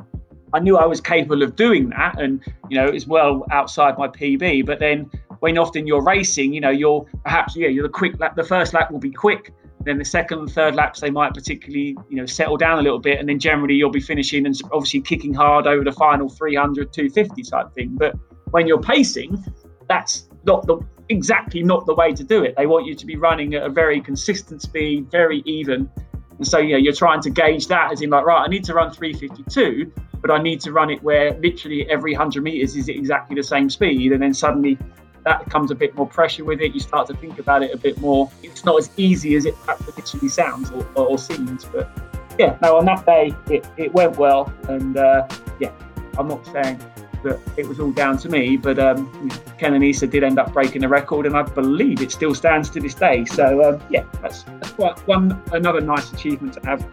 [0.55, 4.09] I knew I was capable of doing that, and you know, it's well outside my
[4.09, 4.66] PB.
[4.66, 5.11] But then
[5.43, 8.36] when often you're racing, you know, you're perhaps yeah, you're the quick lap.
[8.36, 9.53] The first lap will be quick.
[9.84, 13.01] Then the second and third laps they might particularly you know settle down a little
[13.01, 16.93] bit, and then generally you'll be finishing and obviously kicking hard over the final 300,
[16.93, 17.97] 250 type thing.
[17.99, 18.14] But
[18.53, 19.45] when you're pacing,
[19.88, 20.78] that's not the
[21.09, 22.55] exactly not the way to do it.
[22.57, 25.90] They want you to be running at a very consistent speed, very even.
[26.38, 28.74] And so, yeah, you're trying to gauge that as in like, right, I need to
[28.74, 33.34] run 352, but I need to run it where literally every 100 meters is exactly
[33.34, 34.12] the same speed.
[34.12, 34.78] And then suddenly
[35.25, 36.75] that comes a bit more pressure with it.
[36.75, 38.31] You start to think about it a bit more.
[38.43, 41.64] It's not as easy as it actually sounds or, or, seems.
[41.64, 41.91] But
[42.39, 45.29] yeah, no, on that day it, it went well, and uh,
[45.61, 45.73] yeah,
[46.18, 46.81] I'm not saying
[47.23, 50.89] that it was all down to me, but um, Kenenisa did end up breaking the
[50.89, 53.25] record, and I believe it still stands to this day.
[53.25, 56.85] So um, yeah, that's, that's quite one another nice achievement to have.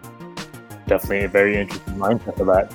[0.86, 2.72] Definitely a very interesting mindset for that.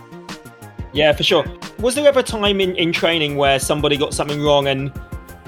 [0.93, 1.45] Yeah, for sure.
[1.81, 4.93] Was there ever a time in, in training where somebody got something wrong and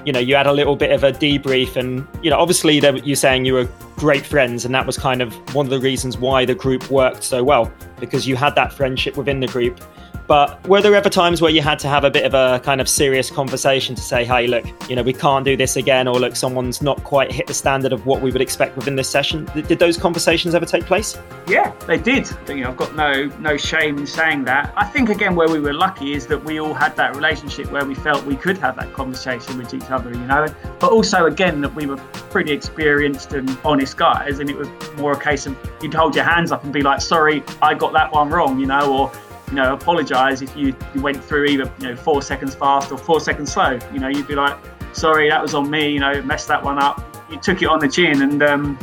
[0.06, 3.16] you know, you had a little bit of a debrief, and you know, obviously, you're
[3.16, 6.44] saying you were great friends, and that was kind of one of the reasons why
[6.44, 9.80] the group worked so well because you had that friendship within the group.
[10.26, 12.80] But were there ever times where you had to have a bit of a kind
[12.80, 16.18] of serious conversation to say, hey, look, you know, we can't do this again, or
[16.18, 19.48] look, someone's not quite hit the standard of what we would expect within this session?
[19.54, 21.16] Did those conversations ever take place?
[21.46, 22.28] Yeah, they did.
[22.48, 24.72] You know, I've got no no shame in saying that.
[24.76, 27.84] I think again, where we were lucky is that we all had that relationship where
[27.84, 30.46] we felt we could have that conversation with each other, you know.
[30.80, 31.96] But also again that we were
[32.30, 36.24] pretty experienced and honest guys, and it was more a case of you'd hold your
[36.24, 39.12] hands up and be like, sorry, I got that one wrong, you know, or
[39.48, 42.98] you know, apologise if you, you went through either, you know, four seconds fast or
[42.98, 43.78] four seconds slow.
[43.92, 44.56] You know, you'd be like,
[44.92, 47.02] sorry, that was on me, you know, messed that one up.
[47.30, 48.76] You took it on the chin and um,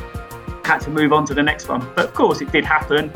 [0.64, 1.88] had to move on to the next one.
[1.96, 3.12] But of course, it did happen.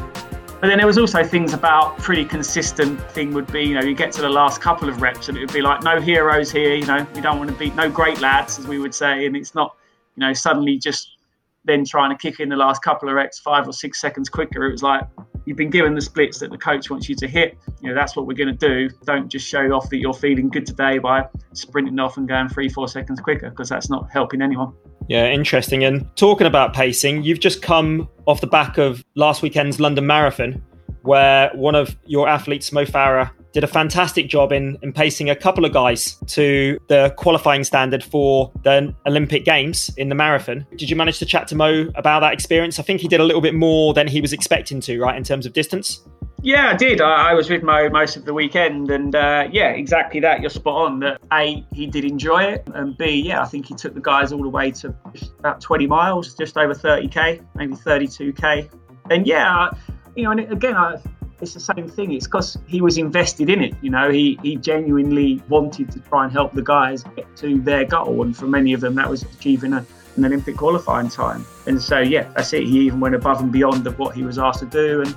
[0.59, 3.93] But then there was also things about pretty consistent thing would be, you know, you
[3.93, 6.73] get to the last couple of reps and it would be like, no heroes here,
[6.73, 9.27] you know, we don't want to beat no great lads, as we would say.
[9.27, 9.75] And it's not,
[10.15, 11.17] you know, suddenly just
[11.63, 14.65] then trying to kick in the last couple of reps five or six seconds quicker.
[14.65, 15.03] It was like,
[15.47, 17.57] you've been given the splits that the coach wants you to hit.
[17.81, 18.93] You know, that's what we're going to do.
[19.05, 22.67] Don't just show off that you're feeling good today by sprinting off and going three,
[22.67, 24.73] four seconds quicker because that's not helping anyone.
[25.07, 25.85] Yeah, interesting.
[25.85, 30.61] And talking about pacing, you've just come off the back of last weekend's London Marathon,
[31.03, 35.35] where one of your athletes, Mo Farah, did a fantastic job in, in pacing a
[35.35, 40.65] couple of guys to the qualifying standard for the Olympic Games in the marathon.
[40.75, 42.79] Did you manage to chat to Mo about that experience?
[42.79, 45.23] I think he did a little bit more than he was expecting to, right, in
[45.23, 46.01] terms of distance?
[46.43, 47.01] Yeah, I did.
[47.01, 50.39] I, I was with Mo most of the weekend, and uh, yeah, exactly that.
[50.39, 50.99] You're spot on.
[50.99, 54.31] That a he did enjoy it, and b yeah, I think he took the guys
[54.31, 54.93] all the way to
[55.39, 58.69] about 20 miles, just over 30k, maybe 32k.
[59.09, 59.71] And yeah,
[60.15, 60.97] you know, and again, I
[61.39, 62.13] it's the same thing.
[62.13, 63.75] It's because he was invested in it.
[63.81, 67.85] You know, he he genuinely wanted to try and help the guys get to their
[67.85, 69.85] goal, and for many of them, that was achieving a,
[70.15, 71.45] an Olympic qualifying time.
[71.67, 72.63] And so, yeah, that's it.
[72.63, 75.15] He even went above and beyond of what he was asked to do, and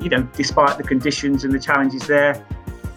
[0.00, 2.46] you know, despite the conditions and the challenges there,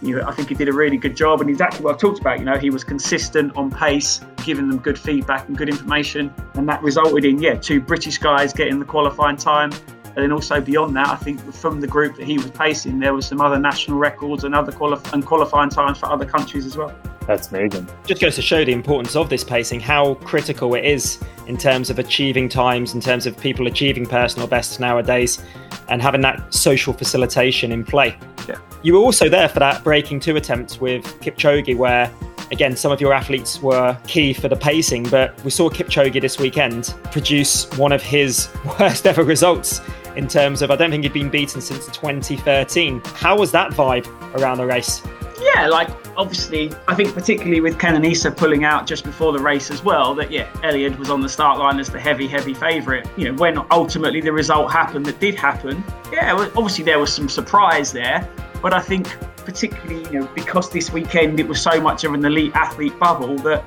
[0.02, 1.40] you know, I think he did a really good job.
[1.40, 2.38] And exactly what I've talked about.
[2.38, 4.20] You know, he was consistent on pace.
[4.44, 6.32] giving them good feedback and good information.
[6.54, 9.70] And that resulted in, yeah, two British guys getting the qualifying time.
[10.16, 13.14] And then also beyond that, I think from the group that he was pacing, there
[13.14, 16.76] were some other national records and other qualif- and qualifying times for other countries as
[16.76, 16.94] well.
[17.26, 17.88] That's amazing.
[18.06, 21.88] Just goes to show the importance of this pacing, how critical it is in terms
[21.88, 25.40] of achieving times, in terms of people achieving personal bests nowadays,
[25.88, 28.16] and having that social facilitation in play.
[28.48, 28.58] Yeah.
[28.82, 32.10] You were also there for that breaking two attempt with Kipchoge, where
[32.50, 36.38] again, some of your athletes were key for the pacing, but we saw Kipchoge this
[36.38, 38.48] weekend produce one of his
[38.80, 39.80] worst ever results
[40.16, 43.00] in terms of I don't think he'd been beaten since 2013.
[43.14, 45.02] How was that vibe around the race?
[45.40, 49.82] Yeah, like obviously, I think particularly with Kenenisa pulling out just before the race as
[49.82, 53.08] well, that yeah, Eliud was on the start line as the heavy, heavy favourite.
[53.16, 55.82] You know, when ultimately the result happened that did happen,
[56.12, 58.28] yeah, obviously there was some surprise there,
[58.60, 59.08] but I think
[59.44, 63.36] particularly, you know, because this weekend it was so much of an elite athlete bubble
[63.38, 63.64] that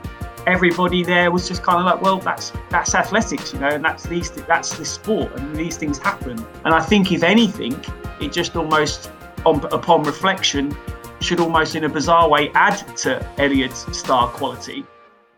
[0.48, 4.04] everybody there was just kind of like, well, that's that's athletics, you know, and that's
[4.04, 6.38] these that's the sport, and these things happen.
[6.66, 7.74] And I think if anything,
[8.20, 9.12] it just almost,
[9.46, 10.76] on, upon reflection,
[11.22, 14.86] should almost in a bizarre way add to Eliud's star quality,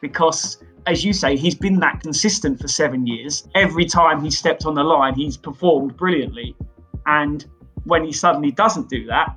[0.02, 3.48] because as you say, he's been that consistent for seven years.
[3.56, 6.56] Every time he stepped on the line, he's performed brilliantly,
[7.06, 7.46] and
[7.86, 9.36] when he suddenly doesn't do that,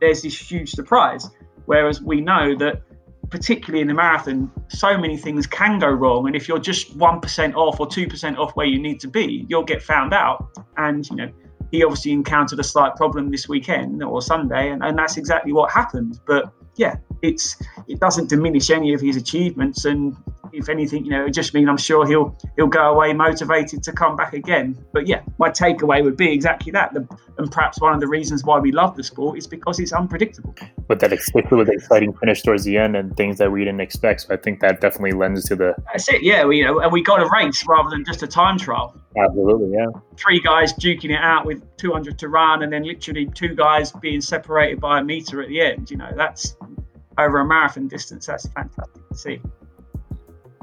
[0.00, 1.28] there's this huge surprise.
[1.66, 2.82] Whereas we know that
[3.30, 6.26] particularly in the marathon, so many things can go wrong.
[6.26, 9.64] And if you're just 1% off or 2% off where you need to be, you'll
[9.64, 10.58] get found out.
[10.76, 11.30] And, you know,
[11.70, 15.70] he obviously encountered a slight problem this weekend or Sunday, and, and that's exactly what
[15.70, 16.20] happened.
[16.26, 20.16] But yeah, it's it doesn't diminish any of his achievements, and
[20.52, 23.92] if anything, you know, it just means I'm sure he'll he'll go away motivated to
[23.92, 24.76] come back again.
[24.92, 26.94] But yeah, my takeaway would be exactly that.
[26.94, 27.06] The,
[27.38, 30.54] and perhaps one of the reasons why we love the sport is because it's unpredictable.
[30.88, 33.80] With that, especially with the exciting finish towards the end and things that we didn't
[33.80, 34.22] expect.
[34.22, 35.74] So I think that definitely lends to the.
[35.86, 36.22] That's it.
[36.22, 39.00] Yeah, we, you know, and we got a race rather than just a time trial.
[39.16, 39.86] Absolutely, yeah.
[40.16, 44.20] Three guys duking it out with 200 to run, and then literally two guys being
[44.20, 45.90] separated by a meter at the end.
[45.90, 46.56] You know, that's
[47.18, 48.26] over a marathon distance.
[48.26, 49.40] That's fantastic to see.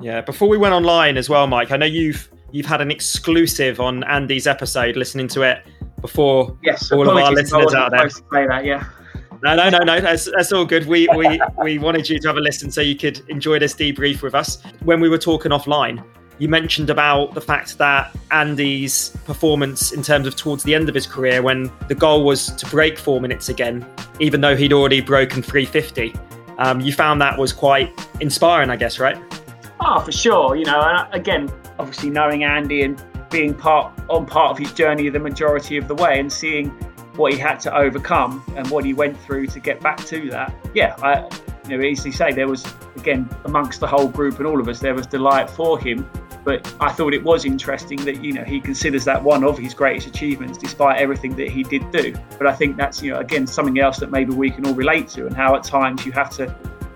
[0.02, 0.22] Yeah.
[0.22, 4.04] Before we went online as well, Mike, I know you've you've had an exclusive on
[4.06, 5.64] Andy's episode, listening to it
[6.02, 8.10] before yes, all of our listeners out there.
[8.10, 8.86] Say that, yeah.
[9.44, 10.00] No, no, no, no.
[10.00, 10.88] That's, that's all good.
[10.88, 14.22] We, we we wanted you to have a listen so you could enjoy this debrief
[14.22, 14.62] with us.
[14.84, 16.04] When we were talking offline,
[16.38, 20.96] you mentioned about the fact that Andy's performance in terms of towards the end of
[20.96, 23.86] his career, when the goal was to break four minutes again,
[24.20, 26.14] even though he'd already broken 350,
[26.58, 29.18] um, you found that was quite inspiring, I guess, right?
[29.88, 30.56] Oh, for sure.
[30.56, 34.74] You know, and uh, again, obviously knowing Andy and being part on part of his
[34.74, 36.70] journey the majority of the way and seeing
[37.18, 40.56] what he had to overcome and what he went through to get back to that.
[40.74, 41.30] Yeah, I
[41.70, 42.66] you know easily say there was
[42.96, 46.10] again amongst the whole group and all of us there was delight for him.
[46.44, 49.76] But I thought it was interesting that you know he considers that one of his
[49.76, 52.16] greatest achievements, despite everything that he did do.
[52.40, 55.10] But I think that's you know again something else that maybe we can all relate
[55.10, 56.56] to, and how at times you have to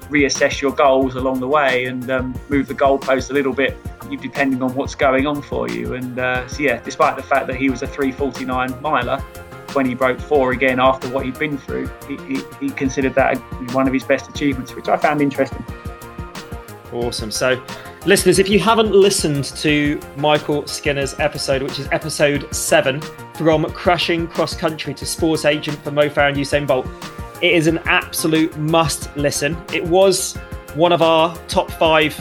[0.10, 3.78] reassess your goals along the way and um, move the goalpost a little bit
[4.18, 5.94] depending on what's going on for you.
[5.94, 9.20] And uh, so, yeah, despite the fact that he was a 349 miler,
[9.74, 13.38] when he broke four again after what he'd been through, he, he, he considered that
[13.74, 15.64] one of his best achievements, which I found interesting.
[16.92, 17.30] Awesome.
[17.30, 17.64] So,
[18.06, 23.02] listeners, if you haven't listened to Michael Skinner's episode, which is episode seven,
[23.36, 26.88] from crushing cross country to sports agent for Mo Farah and Usain Bolt,
[27.42, 29.58] it is an absolute must listen.
[29.74, 30.36] It was
[30.76, 32.14] one of our top five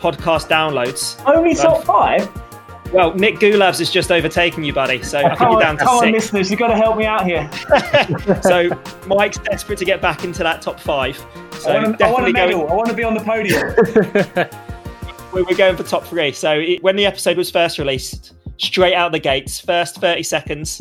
[0.00, 1.22] podcast downloads.
[1.26, 2.92] Only um, top five?
[2.92, 5.02] Well, Nick Goolab's is just overtaking you, buddy.
[5.02, 6.06] So I think you're down to come six.
[6.06, 7.50] on, listeners, you've got to help me out here.
[8.42, 8.70] so
[9.06, 11.16] Mike's desperate to get back into that top five.
[11.58, 12.60] So I, want a, I want a medal.
[12.60, 12.70] Going...
[12.70, 14.54] I want to be on the podium.
[15.34, 16.32] we were going for top three.
[16.32, 20.80] So it, when the episode was first released, straight out the gates, first 30 seconds,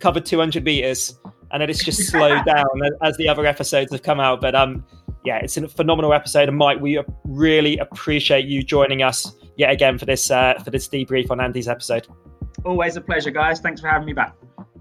[0.00, 1.14] covered 200 meters
[1.50, 2.66] and then it's just slowed down
[3.02, 4.40] as the other episodes have come out.
[4.40, 4.84] But um,
[5.24, 9.98] yeah, it's a phenomenal episode, and Mike, we really appreciate you joining us yet again
[9.98, 12.06] for this uh, for this debrief on Andy's episode.
[12.64, 13.60] Always a pleasure, guys.
[13.60, 14.34] Thanks for having me back.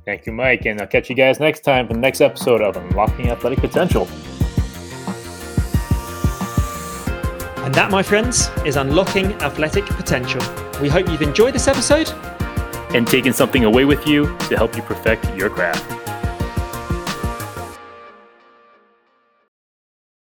[0.06, 2.78] Thank you, Mike, and I'll catch you guys next time for the next episode of
[2.78, 4.08] Unlocking Athletic Potential.
[7.66, 10.42] And that, my friends, is Unlocking Athletic Potential.
[10.82, 12.10] We hope you've enjoyed this episode
[12.96, 15.97] and taken something away with you to help you perfect your craft.